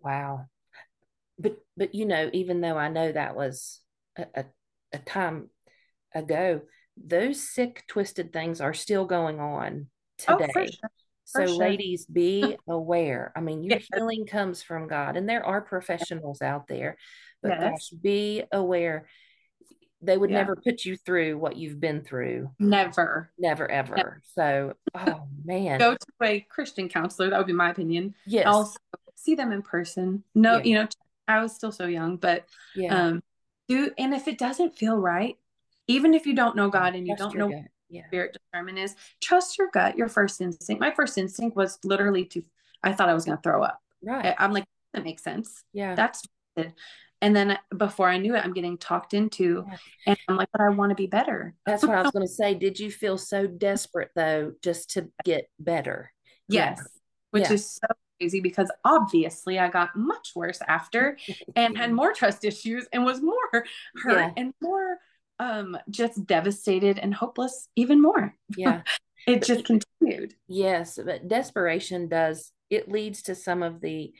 [0.00, 0.46] Wow.
[1.38, 3.80] But but you know, even though I know that was
[4.16, 4.44] a, a,
[4.92, 5.50] a time
[6.14, 6.62] ago,
[6.96, 9.86] those sick, twisted things are still going on
[10.18, 10.48] today.
[10.56, 10.90] Oh, sure.
[11.24, 11.56] So, sure.
[11.56, 13.32] ladies, be aware.
[13.34, 16.96] I mean, your healing comes from God, and there are professionals out there,
[17.42, 17.60] but yes.
[17.60, 19.06] gosh, be aware.
[20.02, 20.38] They would yeah.
[20.38, 22.50] never put you through what you've been through.
[22.58, 23.30] Never.
[23.38, 23.96] Never, ever.
[23.96, 24.22] Never.
[24.34, 25.78] So, oh man.
[25.78, 27.30] Go to a Christian counselor.
[27.30, 28.14] That would be my opinion.
[28.26, 28.46] Yes.
[28.46, 28.78] Also,
[29.16, 30.22] see them in person.
[30.34, 30.62] No, yeah.
[30.62, 30.88] you know,
[31.26, 32.44] I was still so young, but
[32.76, 33.06] yeah.
[33.06, 33.22] um,
[33.68, 35.36] do and if it doesn't feel right,
[35.88, 38.06] even if you don't know God and you trust don't know yeah.
[38.06, 40.80] spirit discernment is, trust your gut, your first instinct.
[40.80, 42.42] My first instinct was literally to,
[42.82, 43.80] I thought I was going to throw up.
[44.02, 44.34] Right.
[44.38, 45.62] I'm like, that makes sense.
[45.72, 45.94] Yeah.
[45.94, 46.22] That's
[46.56, 46.72] it.
[47.22, 49.76] And then before I knew it, I'm getting talked into, yeah.
[50.06, 51.54] and I'm like, but I want to be better.
[51.64, 52.54] That's what I was going to say.
[52.54, 56.12] Did you feel so desperate though, just to get better?
[56.48, 56.86] Yes.
[57.30, 57.52] Which yeah.
[57.54, 57.86] is so
[58.20, 61.16] crazy because obviously I got much worse after
[61.56, 63.66] and had more trust issues and was more hurt
[64.06, 64.32] yeah.
[64.36, 64.98] and more
[65.38, 68.34] um just devastated and hopeless even more.
[68.56, 68.82] Yeah.
[69.26, 70.34] It just continued.
[70.46, 74.12] Yes but desperation does it leads to some of the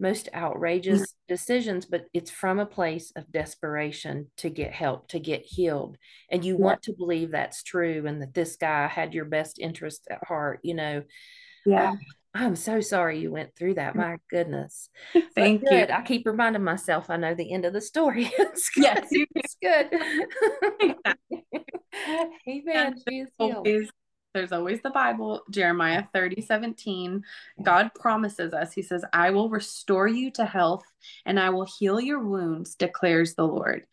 [0.00, 1.34] most outrageous mm-hmm.
[1.34, 5.98] decisions but it's from a place of desperation to get help to get healed.
[6.30, 6.64] And you yeah.
[6.64, 10.60] want to believe that's true and that this guy had your best interest at heart
[10.62, 11.02] you know?
[11.66, 11.96] Yeah
[12.38, 13.94] I'm so sorry you went through that.
[13.96, 14.90] My goodness.
[15.34, 15.86] Thank you.
[15.90, 18.30] I keep reminding myself I know the end of the story.
[18.38, 18.84] it's good.
[18.84, 20.96] Yes, it's good.
[22.48, 22.94] Amen.
[23.38, 23.90] Always,
[24.34, 27.22] there's always the Bible, Jeremiah 30, 17.
[27.62, 30.84] God promises us, He says, I will restore you to health
[31.24, 33.86] and I will heal your wounds, declares the Lord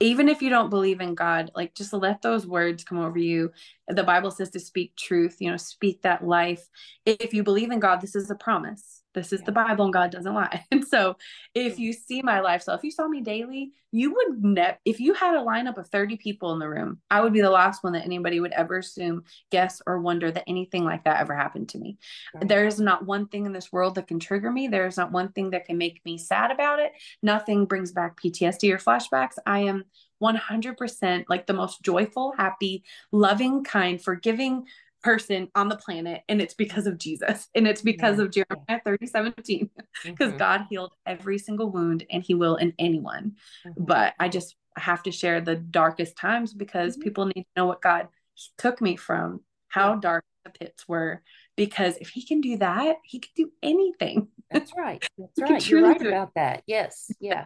[0.00, 3.50] even if you don't believe in God, like just let those words come over you.
[3.88, 6.68] The Bible says to speak truth, you know, speak that life.
[7.04, 8.97] If you believe in God, this is a promise.
[9.14, 9.46] This is yeah.
[9.46, 10.64] the Bible and God doesn't lie.
[10.70, 11.16] And so
[11.54, 15.14] if you see my lifestyle, if you saw me daily, you would never, if you
[15.14, 17.94] had a lineup of 30 people in the room, I would be the last one
[17.94, 21.78] that anybody would ever assume, guess, or wonder that anything like that ever happened to
[21.78, 21.98] me.
[22.34, 22.46] Right.
[22.46, 24.68] There is not one thing in this world that can trigger me.
[24.68, 26.92] There is not one thing that can make me sad about it.
[27.22, 29.38] Nothing brings back PTSD or flashbacks.
[29.46, 29.84] I am
[30.22, 34.66] 100% like the most joyful, happy, loving, kind, forgiving,
[35.02, 38.24] person on the planet and it's because of Jesus and it's because yeah.
[38.24, 39.70] of Jeremiah 30 17
[40.04, 40.38] because mm-hmm.
[40.38, 43.36] God healed every single wound and he will in anyone
[43.66, 43.84] mm-hmm.
[43.84, 47.02] but I just have to share the darkest times because mm-hmm.
[47.02, 48.08] people need to know what God
[48.56, 50.00] took me from how yeah.
[50.00, 51.22] dark the pits were
[51.56, 55.82] because if he can do that he can do anything that's right that's right you're
[55.82, 57.44] right about that yes yeah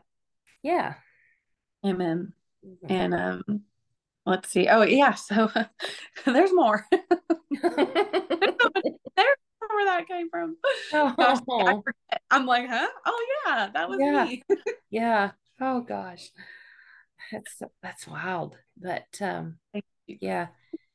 [0.62, 0.94] yeah
[1.84, 2.32] amen
[2.64, 2.92] mm-hmm.
[2.92, 3.62] and um
[4.26, 4.68] let's see.
[4.68, 5.50] Oh yeah, so
[6.26, 6.86] there's more.
[6.90, 7.76] there's
[9.70, 10.56] where that came from.
[10.92, 11.14] Oh.
[11.16, 11.40] Gosh,
[12.30, 12.88] I'm like, huh?
[13.06, 14.24] Oh yeah, that was yeah.
[14.24, 14.42] me.
[14.90, 15.30] yeah.
[15.60, 16.30] Oh gosh.
[17.30, 18.56] That's that's wild.
[18.76, 19.58] But um
[20.06, 20.48] yeah.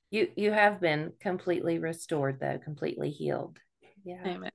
[0.09, 3.59] You you have been completely restored though, completely healed.
[4.03, 4.25] Yeah.
[4.25, 4.51] Amen.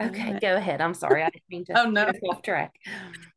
[0.00, 0.38] Okay, Amen.
[0.40, 0.80] go ahead.
[0.80, 1.22] I'm sorry.
[1.22, 2.10] I didn't mean to oh, no.
[2.28, 2.74] off track.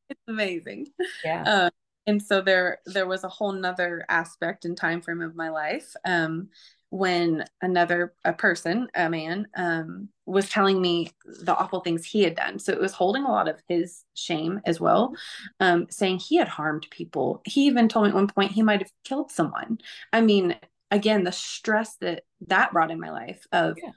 [0.10, 0.88] It's amazing.
[1.24, 1.44] Yeah.
[1.44, 1.70] Uh,
[2.08, 5.94] and so there there was a whole nother aspect and time frame of my life
[6.06, 6.48] um,
[6.90, 12.36] when another a person a man um, was telling me the awful things he had
[12.36, 12.58] done.
[12.60, 15.14] So it was holding a lot of his shame as well
[15.60, 17.42] um, saying he had harmed people.
[17.46, 19.80] He even told me at one point he might have killed someone.
[20.14, 20.56] I mean
[20.90, 23.90] again the stress that that brought in my life of yeah.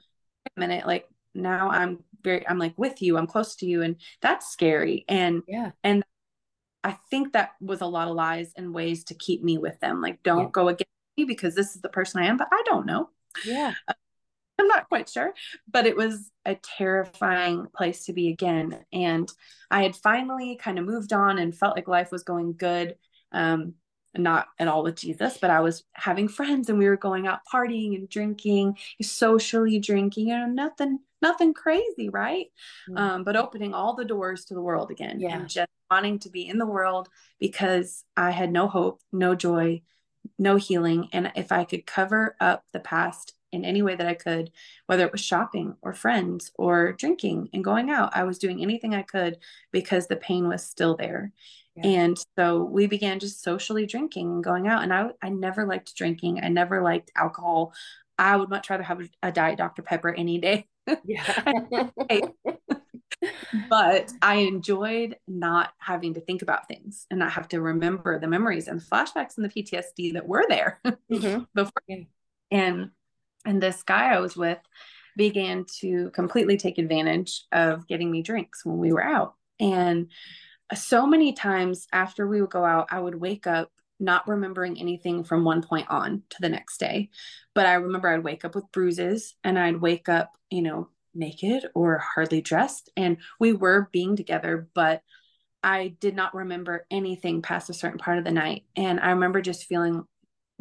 [0.57, 3.95] a minute like now i'm very i'm like with you i'm close to you and
[4.21, 5.05] that's scary.
[5.07, 5.71] And yeah.
[5.85, 6.03] and
[6.83, 10.01] I think that was a lot of lies and ways to keep me with them.
[10.01, 10.49] Like, don't yeah.
[10.51, 13.09] go against me because this is the person I am, but I don't know.
[13.45, 13.73] Yeah.
[13.87, 13.93] Uh,
[14.59, 15.33] I'm not quite sure,
[15.71, 18.85] but it was a terrifying place to be again.
[18.93, 19.31] And
[19.71, 22.95] I had finally kind of moved on and felt like life was going good.
[23.31, 23.73] Um,
[24.15, 27.39] not at all with Jesus, but I was having friends and we were going out
[27.51, 32.47] partying and drinking, socially drinking, you know, nothing, nothing crazy, right?
[32.89, 32.97] Mm-hmm.
[32.97, 35.37] Um, but opening all the doors to the world again yeah.
[35.37, 37.09] and just wanting to be in the world
[37.39, 39.81] because I had no hope, no joy,
[40.37, 41.09] no healing.
[41.13, 44.51] And if I could cover up the past in any way that I could,
[44.85, 48.95] whether it was shopping or friends or drinking and going out, I was doing anything
[48.95, 49.37] I could
[49.71, 51.31] because the pain was still there.
[51.83, 51.89] Yeah.
[51.89, 54.83] And so we began just socially drinking and going out.
[54.83, 56.41] And I, I never liked drinking.
[56.43, 57.73] I never liked alcohol.
[58.17, 59.81] I would much rather have a, diet Dr.
[59.81, 60.67] Pepper any day.
[61.05, 61.89] Yeah.
[63.69, 68.27] but I enjoyed not having to think about things and not have to remember the
[68.27, 71.43] memories and flashbacks and the PTSD that were there mm-hmm.
[71.53, 72.05] before.
[72.51, 72.89] And
[73.45, 74.59] and this guy I was with
[75.17, 79.33] began to completely take advantage of getting me drinks when we were out.
[79.59, 80.11] And
[80.75, 85.23] so many times after we would go out, I would wake up not remembering anything
[85.23, 87.09] from one point on to the next day.
[87.53, 91.65] But I remember I'd wake up with bruises and I'd wake up, you know, naked
[91.75, 92.89] or hardly dressed.
[92.97, 95.01] And we were being together, but
[95.63, 98.63] I did not remember anything past a certain part of the night.
[98.75, 100.03] And I remember just feeling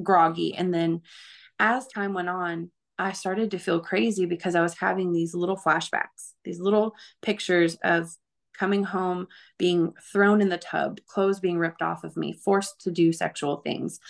[0.02, 0.54] groggy.
[0.54, 1.00] And then
[1.58, 5.56] as time went on, I started to feel crazy because I was having these little
[5.56, 8.14] flashbacks, these little pictures of
[8.60, 12.90] coming home, being thrown in the tub, clothes being ripped off of me, forced to
[12.90, 14.00] do sexual things,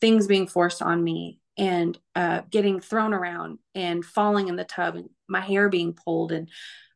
[0.00, 4.96] things being forced on me, and uh, getting thrown around and falling in the tub,
[4.96, 6.32] and my hair being pulled.
[6.32, 6.48] And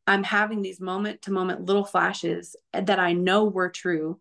[0.07, 4.19] I'm having these moment to moment little flashes that I know were true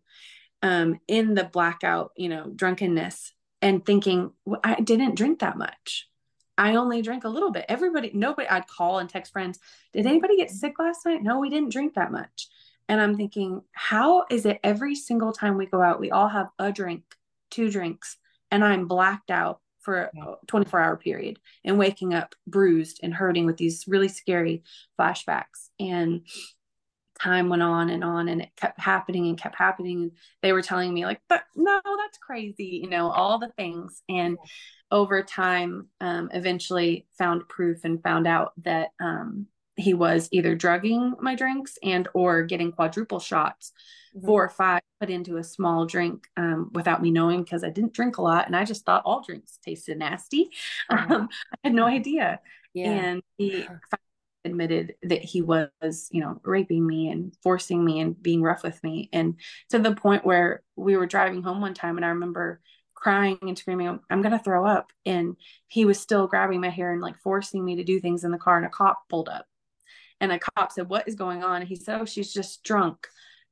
[0.62, 3.32] um, in the blackout, you know, drunkenness,
[3.62, 6.10] and thinking, well, I didn't drink that much.
[6.58, 7.66] I only drank a little bit.
[7.70, 9.60] Everybody, nobody, I'd call and text friends,
[9.94, 11.24] did anybody get sick last night?
[11.24, 12.50] No, we didn't drink that much.
[12.88, 16.48] And I'm thinking, how is it every single time we go out, we all have
[16.60, 17.04] a drink,
[17.50, 18.18] two drinks,
[18.50, 20.12] and I'm blacked out for a
[20.48, 24.64] 24 hour period and waking up bruised and hurting with these really scary
[25.00, 25.70] flashbacks.
[25.80, 26.22] And
[27.20, 30.04] time went on and on and it kept happening and kept happening.
[30.04, 30.12] And
[30.42, 34.02] they were telling me, like, but no, that's crazy, you know, all the things.
[34.10, 34.38] And
[34.90, 39.48] over time, um, eventually found proof and found out that um,
[39.82, 43.72] he was either drugging my drinks and or getting quadruple shots
[44.16, 44.26] mm-hmm.
[44.26, 47.94] four or five put into a small drink um, without me knowing because i didn't
[47.94, 50.50] drink a lot and i just thought all drinks tasted nasty
[50.90, 51.16] uh-huh.
[51.16, 52.40] um, i had no idea
[52.74, 52.92] yeah.
[52.92, 53.66] and he
[54.44, 58.84] admitted that he was you know raping me and forcing me and being rough with
[58.84, 59.36] me and
[59.70, 62.60] to the point where we were driving home one time and i remember
[63.02, 64.92] crying and screaming, I'm going to throw up.
[65.06, 65.36] And
[65.68, 68.38] he was still grabbing my hair and like forcing me to do things in the
[68.38, 68.58] car.
[68.58, 69.46] And a cop pulled up
[70.22, 71.62] and a cop said, What is going on?
[71.62, 73.08] And he said, Oh, she's just drunk.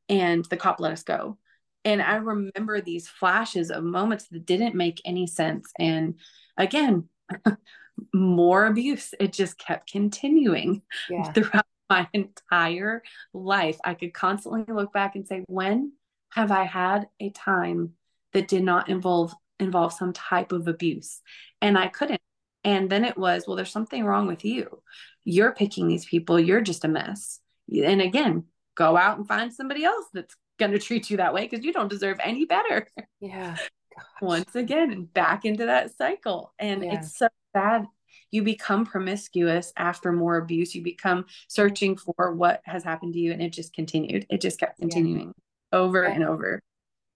[0.07, 1.37] And the cop let us go.
[1.83, 5.71] And I remember these flashes of moments that didn't make any sense.
[5.77, 6.15] And
[6.57, 7.09] again,
[8.13, 9.13] more abuse.
[9.19, 11.23] It just kept continuing yeah.
[11.33, 13.01] throughout my entire
[13.33, 13.77] life.
[13.83, 15.93] I could constantly look back and say, When
[16.31, 17.93] have I had a time
[18.33, 21.21] that did not involve involve some type of abuse?
[21.61, 22.21] And I couldn't
[22.63, 24.81] And then it was, well, there's something wrong with you.
[25.23, 26.39] You're picking these people.
[26.39, 27.39] You're just a mess.
[27.71, 28.45] And again,
[28.75, 31.71] go out and find somebody else that's going to treat you that way because you
[31.71, 32.87] don't deserve any better.
[33.21, 33.55] Yeah.
[33.95, 34.05] Gosh.
[34.21, 36.53] Once again, back into that cycle.
[36.59, 36.95] And yeah.
[36.95, 37.85] it's so bad.
[38.31, 40.75] You become promiscuous after more abuse.
[40.75, 43.31] You become searching for what has happened to you.
[43.31, 44.25] And it just continued.
[44.29, 45.33] It just kept continuing
[45.73, 45.79] yeah.
[45.79, 46.11] over yeah.
[46.11, 46.61] and over.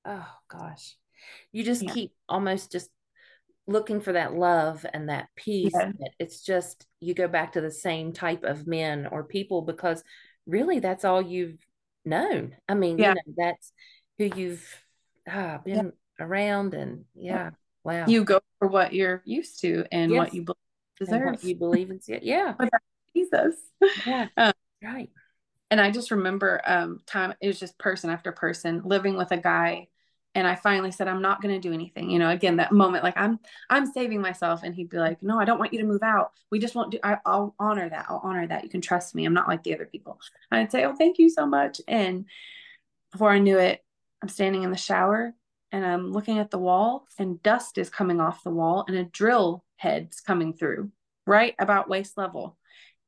[0.06, 0.96] Oh, gosh.
[1.52, 2.90] You just keep almost just
[3.68, 5.72] looking for that love and that peace.
[5.74, 5.92] Yeah.
[6.20, 10.04] It's just you go back to the same type of men or people because
[10.46, 11.58] really that's all you've
[12.06, 12.56] known.
[12.68, 13.10] I mean, yeah.
[13.10, 13.72] you know, that's
[14.18, 14.84] who you've
[15.30, 16.26] ah, been yeah.
[16.26, 17.52] around and yeah.
[17.84, 18.06] Wow.
[18.08, 20.18] You go for what you're used to and yes.
[20.18, 20.46] what you
[20.98, 21.44] deserve.
[21.44, 22.00] you believe in.
[22.08, 22.24] It.
[22.24, 22.54] Yeah.
[23.16, 23.56] Jesus.
[24.06, 24.28] Yeah.
[24.38, 25.10] Um, right.
[25.70, 29.38] And I just remember um time it was just person after person living with a
[29.38, 29.88] guy
[30.36, 32.10] and I finally said, I'm not going to do anything.
[32.10, 34.64] You know, again, that moment, like I'm, I'm saving myself.
[34.64, 36.32] And he'd be like, no, I don't want you to move out.
[36.50, 38.08] We just won't do, I, will honor that.
[38.10, 38.64] I'll honor that.
[38.64, 39.26] You can trust me.
[39.26, 40.20] I'm not like the other people.
[40.50, 41.82] And I'd say, oh, thank you so much.
[41.88, 42.26] And
[43.12, 43.84] before I knew it,
[44.22, 45.34] I'm standing in the shower
[45.72, 49.04] and I'm looking at the wall and dust is coming off the wall and a
[49.04, 50.92] drill head's coming through
[51.28, 52.58] right about waist level.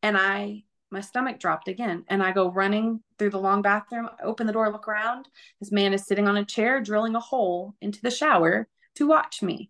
[0.03, 2.03] And I my stomach dropped again.
[2.07, 5.27] And I go running through the long bathroom, open the door, look around.
[5.59, 9.41] This man is sitting on a chair, drilling a hole into the shower to watch
[9.41, 9.69] me.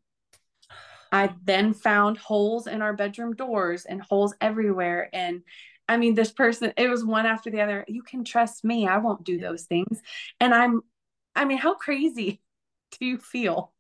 [1.12, 5.10] I then found holes in our bedroom doors and holes everywhere.
[5.14, 5.44] And
[5.88, 7.86] I mean, this person, it was one after the other.
[7.88, 8.88] You can trust me.
[8.88, 10.02] I won't do those things.
[10.40, 10.82] And I'm,
[11.36, 12.42] I mean, how crazy
[13.00, 13.72] do you feel?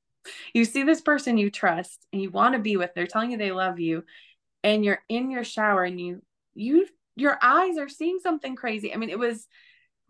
[0.53, 3.37] You see this person you trust and you want to be with, they're telling you
[3.37, 4.03] they love you,
[4.63, 6.23] and you're in your shower and you,
[6.55, 8.93] you your eyes are seeing something crazy.
[8.93, 9.47] I mean, it was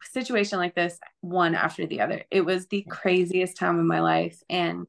[0.03, 2.23] a situation like this one after the other.
[2.31, 4.87] It was the craziest time of my life and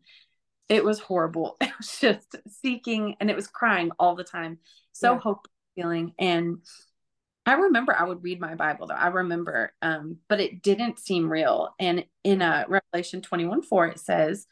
[0.69, 1.57] it was horrible.
[1.67, 4.59] It was just seeking and it was crying all the time.
[4.93, 5.21] So yeah.
[5.21, 6.59] hopeless feeling and
[7.45, 8.95] I remember I would read my Bible though.
[8.95, 11.75] I remember, um, but it didn't seem real.
[11.79, 14.47] And in uh, Revelation 21 4, it says,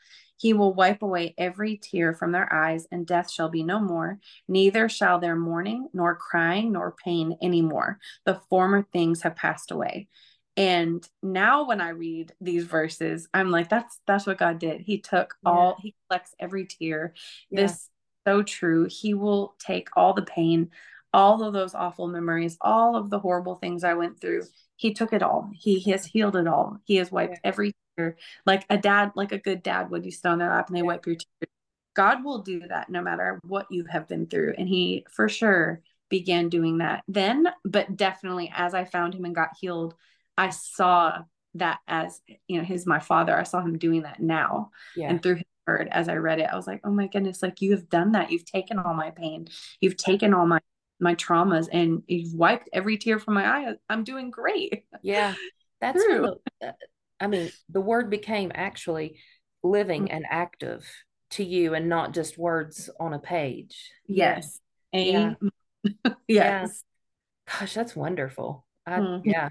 [0.44, 4.18] he will wipe away every tear from their eyes, and death shall be no more.
[4.46, 7.98] Neither shall there mourning, nor crying, nor pain any more.
[8.26, 10.06] The former things have passed away.
[10.54, 14.82] And now when I read these verses, I'm like, that's that's what God did.
[14.82, 15.50] He took yeah.
[15.50, 17.14] all, he collects every tear.
[17.48, 17.62] Yeah.
[17.62, 17.88] This
[18.26, 18.86] so true.
[18.90, 20.72] He will take all the pain,
[21.14, 24.42] all of those awful memories, all of the horrible things I went through.
[24.76, 25.48] He took it all.
[25.54, 26.80] He, he has healed it all.
[26.84, 27.48] He has wiped yeah.
[27.48, 27.72] every
[28.46, 30.04] like a dad, like a good dad would.
[30.04, 31.50] You sit on their lap and they wipe your tears.
[31.94, 34.54] God will do that no matter what you have been through.
[34.58, 35.80] And he for sure
[36.10, 39.94] began doing that then, but definitely as I found him and got healed,
[40.36, 41.18] I saw
[41.54, 43.36] that as you know, his my father.
[43.36, 44.70] I saw him doing that now.
[44.96, 45.10] Yeah.
[45.10, 47.62] And through his word, as I read it, I was like, oh my goodness, like
[47.62, 48.30] you have done that.
[48.30, 49.48] You've taken all my pain,
[49.80, 50.60] you've taken all my
[51.00, 53.74] my traumas and you've wiped every tear from my eye.
[53.88, 54.84] I'm doing great.
[55.02, 55.34] Yeah.
[55.80, 56.36] That's true.
[57.20, 59.18] I mean, the word became actually
[59.62, 60.86] living and active
[61.30, 63.90] to you and not just words on a page.
[64.06, 64.60] Yes.
[64.92, 65.34] Yeah.
[66.04, 66.14] yes.
[66.28, 66.66] Yeah.
[67.60, 68.64] Gosh, that's wonderful.
[68.86, 69.28] I, mm-hmm.
[69.28, 69.50] Yeah.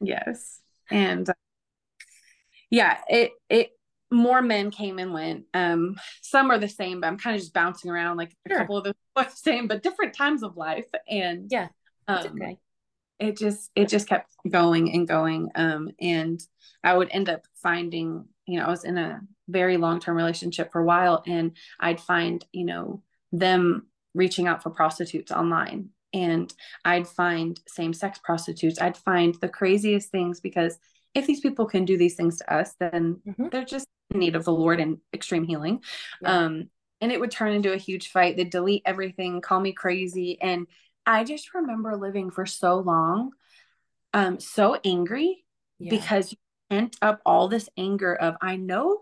[0.00, 0.60] Yes.
[0.90, 1.34] And uh,
[2.70, 3.70] yeah, it, it,
[4.10, 5.44] more men came and went.
[5.52, 8.16] Um, some are the same, but I'm kind of just bouncing around.
[8.16, 10.86] Like a couple of them are the same, but different times of life.
[11.08, 11.68] And yeah,
[12.06, 12.58] um, okay.
[13.18, 15.50] It just it just kept going and going.
[15.54, 16.40] Um, and
[16.84, 20.72] I would end up finding, you know, I was in a very long term relationship
[20.72, 23.02] for a while, and I'd find, you know,
[23.32, 25.90] them reaching out for prostitutes online.
[26.14, 26.52] And
[26.84, 28.80] I'd find same sex prostitutes.
[28.80, 30.78] I'd find the craziest things because
[31.14, 33.48] if these people can do these things to us, then mm-hmm.
[33.48, 35.82] they're just in need of the Lord and extreme healing.
[36.22, 36.44] Yeah.
[36.44, 38.36] Um, and it would turn into a huge fight.
[38.36, 40.40] They'd delete everything, call me crazy.
[40.40, 40.66] And
[41.08, 43.32] I just remember living for so long,
[44.12, 45.44] um, so angry
[45.78, 45.90] yeah.
[45.90, 46.38] because you
[46.68, 49.00] pent up all this anger of I know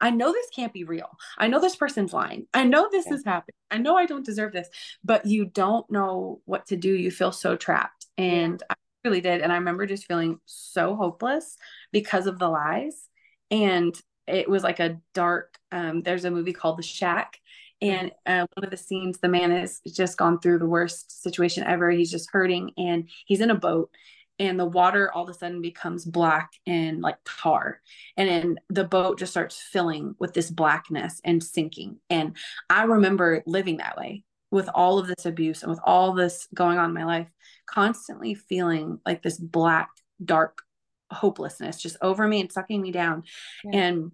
[0.00, 1.08] I know this can't be real.
[1.38, 2.48] I know this person's lying.
[2.52, 3.14] I know this yeah.
[3.14, 3.54] is happening.
[3.70, 4.68] I know I don't deserve this,
[5.04, 6.92] but you don't know what to do.
[6.92, 8.06] You feel so trapped.
[8.18, 8.74] And yeah.
[8.74, 8.74] I
[9.04, 9.42] really did.
[9.42, 11.56] And I remember just feeling so hopeless
[11.92, 13.08] because of the lies.
[13.52, 13.94] And
[14.26, 17.38] it was like a dark, um, there's a movie called The Shack.
[17.82, 21.64] And uh, one of the scenes, the man has just gone through the worst situation
[21.64, 21.90] ever.
[21.90, 23.90] He's just hurting and he's in a boat
[24.38, 27.80] and the water all of a sudden becomes black and like tar
[28.16, 32.36] and then the boat just starts filling with this blackness and sinking and
[32.70, 36.78] i remember living that way with all of this abuse and with all this going
[36.78, 37.28] on in my life
[37.66, 39.90] constantly feeling like this black
[40.24, 40.62] dark
[41.10, 43.22] hopelessness just over me and sucking me down
[43.64, 43.80] yeah.
[43.80, 44.12] and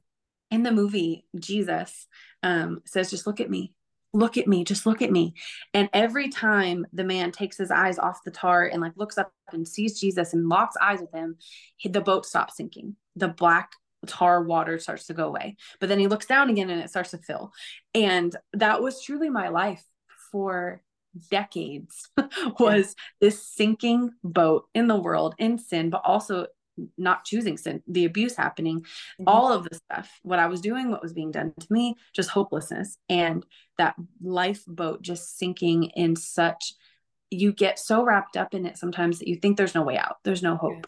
[0.51, 2.07] in the movie jesus
[2.43, 3.75] um, says just look at me
[4.13, 5.35] look at me, just look at me.
[5.75, 9.33] And every time the man takes his eyes off the tar and like looks up
[9.53, 11.37] and sees Jesus and locks eyes with him,
[11.85, 12.97] the boat stops sinking.
[13.17, 13.73] The black
[14.07, 15.57] tar water starts to go away.
[15.81, 17.53] But then he looks down again and it starts to fill.
[17.95, 19.85] And that was truly my life
[20.33, 20.83] for
[21.31, 22.09] decades
[22.61, 26.47] was this sinking boat in the world in sin, but also
[26.97, 29.25] not choosing sin, the abuse happening, mm-hmm.
[29.27, 32.31] all of the stuff, what I was doing, what was being done to me, just
[32.31, 32.99] hopelessness.
[33.09, 33.45] And
[33.79, 36.75] that lifeboat just sinking in such,
[37.31, 40.17] you get so wrapped up in it sometimes that you think there's no way out,
[40.25, 40.87] there's no hope.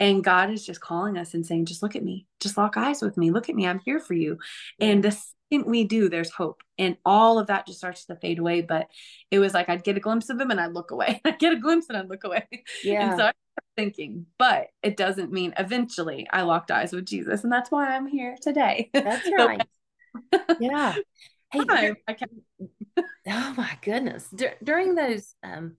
[0.00, 0.08] Yeah.
[0.08, 3.02] And God is just calling us and saying, just look at me, just lock eyes
[3.02, 4.38] with me, look at me, I'm here for you.
[4.80, 6.62] And the second we do, there's hope.
[6.78, 8.62] And all of that just starts to fade away.
[8.62, 8.88] But
[9.30, 11.20] it was like I'd get a glimpse of him and I'd look away.
[11.24, 12.48] I'd get a glimpse and I'd look away.
[12.82, 13.10] Yeah.
[13.10, 13.32] And so I
[13.76, 17.44] thinking, but it doesn't mean eventually I locked eyes with Jesus.
[17.44, 18.90] And that's why I'm here today.
[18.92, 19.62] That's right.
[20.60, 20.94] yeah.
[21.50, 21.60] Hey,
[22.08, 22.16] I
[23.28, 24.28] oh my goodness.
[24.34, 25.76] D- during those um,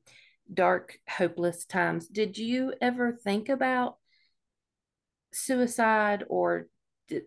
[0.51, 3.97] dark, hopeless times, did you ever think about
[5.31, 6.67] suicide or
[7.07, 7.23] did,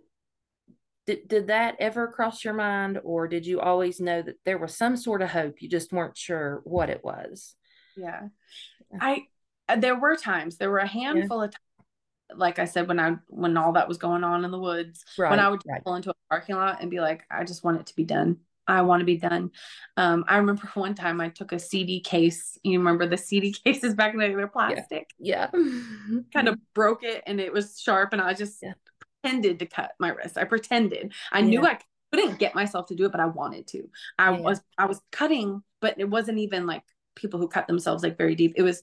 [1.07, 4.77] did, did that ever cross your mind or did you always know that there was
[4.77, 7.57] some sort of hope you just weren't sure what it was
[7.97, 8.29] yeah
[9.01, 9.17] i uh,
[9.77, 11.45] there were times there were a handful yeah.
[11.47, 11.63] of times
[12.35, 15.31] like I said, when I when all that was going on in the woods, right,
[15.31, 15.83] when I would right.
[15.85, 18.39] pull into a parking lot and be like, I just want it to be done.
[18.69, 19.53] I want to be done.
[19.97, 22.59] Um, I remember one time I took a CD case.
[22.63, 24.35] You remember the CD cases back in the day?
[24.35, 25.11] They're plastic.
[25.19, 25.51] Yeah.
[25.55, 26.21] yeah.
[26.33, 28.73] kind of broke it and it was sharp, and I just yeah.
[29.23, 30.39] pretended to cut my wrist.
[30.39, 31.13] I pretended.
[31.33, 31.47] I yeah.
[31.47, 31.79] knew I
[32.13, 33.89] couldn't get myself to do it, but I wanted to.
[34.19, 36.83] I was I was cutting, but it wasn't even like
[37.15, 38.55] people who cut themselves like very deep.
[38.57, 38.83] It was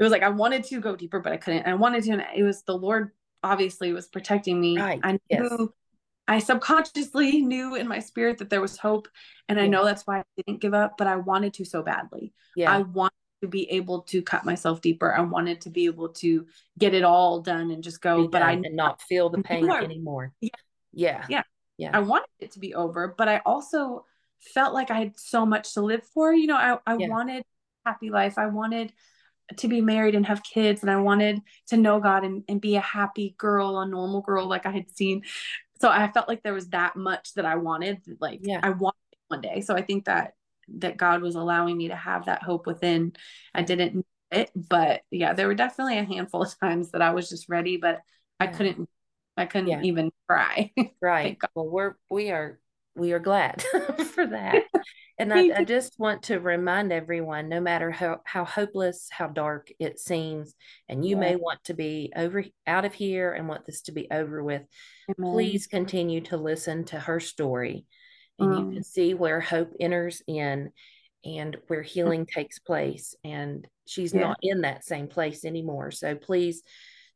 [0.00, 1.66] it was like I wanted to go deeper, but I couldn't.
[1.66, 3.10] I wanted to, and it was the Lord
[3.42, 4.78] obviously was protecting me.
[4.78, 4.98] Right.
[5.02, 5.68] I knew yes.
[6.26, 9.08] I subconsciously knew in my spirit that there was hope.
[9.46, 9.64] And yeah.
[9.64, 12.32] I know that's why I didn't give up, but I wanted to so badly.
[12.56, 12.72] Yeah.
[12.72, 13.12] I wanted
[13.42, 15.14] to be able to cut myself deeper.
[15.14, 16.46] I wanted to be able to
[16.78, 20.32] get it all done and just go, but I and not feel the pain anymore.
[20.40, 20.48] Yeah.
[20.92, 21.26] Yeah.
[21.28, 21.42] Yeah.
[21.76, 21.90] Yeah.
[21.92, 24.06] I wanted it to be over, but I also
[24.40, 26.32] felt like I had so much to live for.
[26.32, 27.08] You know, I, I yeah.
[27.08, 27.44] wanted
[27.84, 28.38] happy life.
[28.38, 28.92] I wanted
[29.58, 32.76] to be married and have kids and I wanted to know God and, and be
[32.76, 35.22] a happy girl, a normal girl like I had seen.
[35.80, 38.60] So I felt like there was that much that I wanted, like yeah.
[38.62, 38.98] I wanted
[39.28, 39.60] one day.
[39.60, 40.34] So I think that
[40.78, 43.12] that God was allowing me to have that hope within.
[43.54, 47.10] I didn't know it, but yeah, there were definitely a handful of times that I
[47.10, 48.00] was just ready, but
[48.38, 48.88] I couldn't
[49.36, 49.82] I couldn't yeah.
[49.82, 50.72] even try.
[51.02, 51.38] Right.
[51.54, 52.60] well, we're we are
[52.94, 53.62] we are glad
[54.14, 54.64] for that.
[55.20, 59.70] And I, I, just want to remind everyone no matter how, how hopeless, how dark
[59.78, 60.54] it seems,
[60.88, 61.20] and you yeah.
[61.20, 64.62] may want to be over out of here and want this to be over with,
[65.10, 65.32] Amen.
[65.32, 67.84] please continue to listen to her story.
[68.38, 70.70] And um, you can see where hope enters in
[71.22, 73.14] and where healing takes place.
[73.22, 74.20] And she's yeah.
[74.20, 75.90] not in that same place anymore.
[75.90, 76.62] So please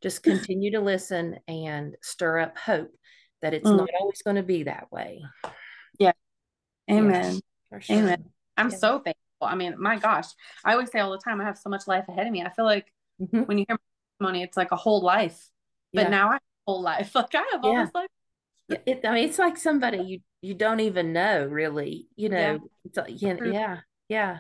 [0.03, 2.91] just continue to listen and stir up hope
[3.41, 3.79] that it's mm.
[3.79, 5.23] not always going to be that way.
[5.99, 6.13] Yeah.
[6.91, 7.35] Amen.
[7.35, 7.41] Yes,
[7.81, 7.97] sure.
[7.97, 8.25] Amen.
[8.57, 8.77] I'm yeah.
[8.77, 9.21] so thankful.
[9.43, 10.27] I mean, my gosh,
[10.65, 12.43] I always say all the time, I have so much life ahead of me.
[12.43, 12.87] I feel like
[13.21, 13.43] mm-hmm.
[13.43, 13.79] when you hear
[14.21, 15.49] money, it's like a whole life.
[15.93, 16.09] But yeah.
[16.09, 17.11] now I have a whole life.
[17.15, 17.85] Like I have all yeah.
[17.85, 18.09] this life.
[18.87, 22.09] It, I mean, it's like somebody you you don't even know, really.
[22.17, 22.61] You know,
[23.09, 24.39] yeah, yeah, yeah.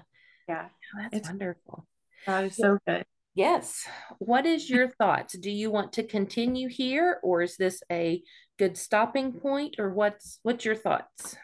[0.49, 1.87] Yeah, oh, that's it's, wonderful.
[2.27, 3.05] That is so good.
[3.35, 3.87] Yes.
[4.19, 5.37] What is your thoughts?
[5.37, 8.23] Do you want to continue here, or is this a
[8.59, 11.37] good stopping point, or what's what's your thoughts?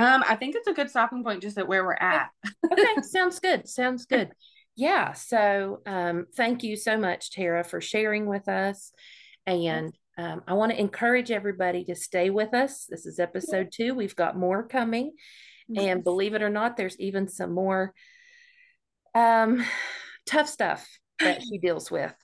[0.00, 2.30] Um, I think it's a good stopping point just at where we're at.
[2.72, 3.68] okay, sounds good.
[3.68, 4.30] Sounds good.
[4.74, 5.12] Yeah.
[5.12, 8.92] So um, thank you so much, Tara, for sharing with us.
[9.46, 12.86] And um, I want to encourage everybody to stay with us.
[12.88, 13.94] This is episode two.
[13.94, 15.12] We've got more coming.
[15.76, 17.92] And believe it or not, there's even some more
[19.14, 19.62] um,
[20.24, 22.14] tough stuff that she deals with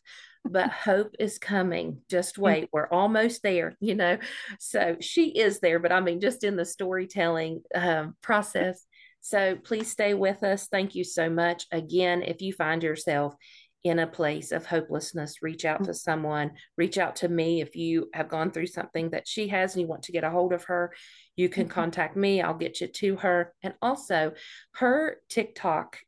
[0.50, 1.98] but hope is coming.
[2.08, 2.68] Just wait.
[2.72, 4.18] We're almost there, you know.
[4.58, 8.84] So she is there, but I mean, just in the storytelling um, process.
[9.20, 10.68] So please stay with us.
[10.68, 11.66] Thank you so much.
[11.72, 13.34] Again, if you find yourself
[13.82, 17.60] in a place of hopelessness, reach out to someone, reach out to me.
[17.60, 20.30] If you have gone through something that she has and you want to get a
[20.30, 20.92] hold of her,
[21.36, 21.72] you can mm-hmm.
[21.72, 22.40] contact me.
[22.40, 23.52] I'll get you to her.
[23.62, 24.32] And also,
[24.74, 25.98] her TikTok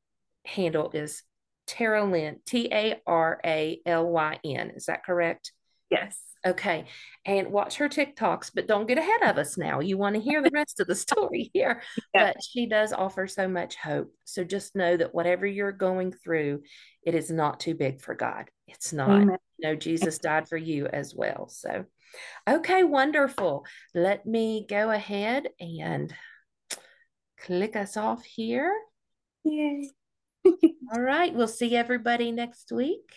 [0.45, 1.23] handle is
[1.69, 4.73] Tara Lynn, T A R A L Y N.
[4.75, 5.53] Is that correct?
[5.91, 6.19] Yes.
[6.47, 6.87] Okay.
[7.27, 9.81] And watch her TikToks, but don't get ahead of us now.
[9.81, 11.83] You want to hear the rest of the story here.
[12.15, 12.33] Yeah.
[12.33, 14.13] But she does offer so much hope.
[14.25, 16.63] So just know that whatever you're going through,
[17.03, 18.51] it is not too big for God.
[18.67, 19.11] It's not.
[19.11, 19.37] Amen.
[19.59, 21.49] You know, Jesus died for you as well.
[21.49, 21.85] So,
[22.49, 23.67] okay, wonderful.
[23.95, 26.15] Let me go ahead and
[27.39, 28.73] click us off here.
[29.45, 29.91] Yay.
[30.95, 31.35] All right.
[31.35, 33.13] We'll see everybody next week.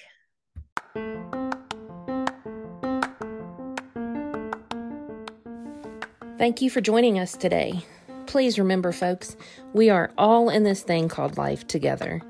[6.37, 7.85] Thank you for joining us today.
[8.25, 9.37] Please remember, folks,
[9.73, 12.21] we are all in this thing called life together.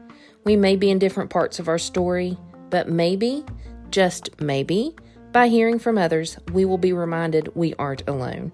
[0.44, 2.38] We may be in different parts of our story,
[2.70, 3.46] but maybe,
[3.90, 4.96] just maybe,
[5.32, 8.52] by hearing from others, we will be reminded we aren't alone.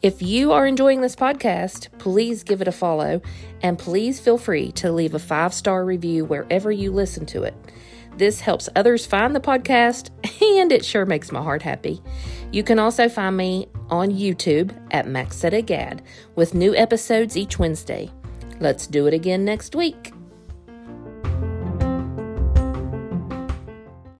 [0.00, 3.20] If you are enjoying this podcast, please give it a follow
[3.62, 7.54] and please feel free to leave a five star review wherever you listen to it.
[8.16, 10.10] This helps others find the podcast
[10.60, 12.00] and it sure makes my heart happy.
[12.52, 16.02] You can also find me on YouTube at Maxetta Gad
[16.36, 18.08] with new episodes each Wednesday.
[18.60, 20.12] Let's do it again next week.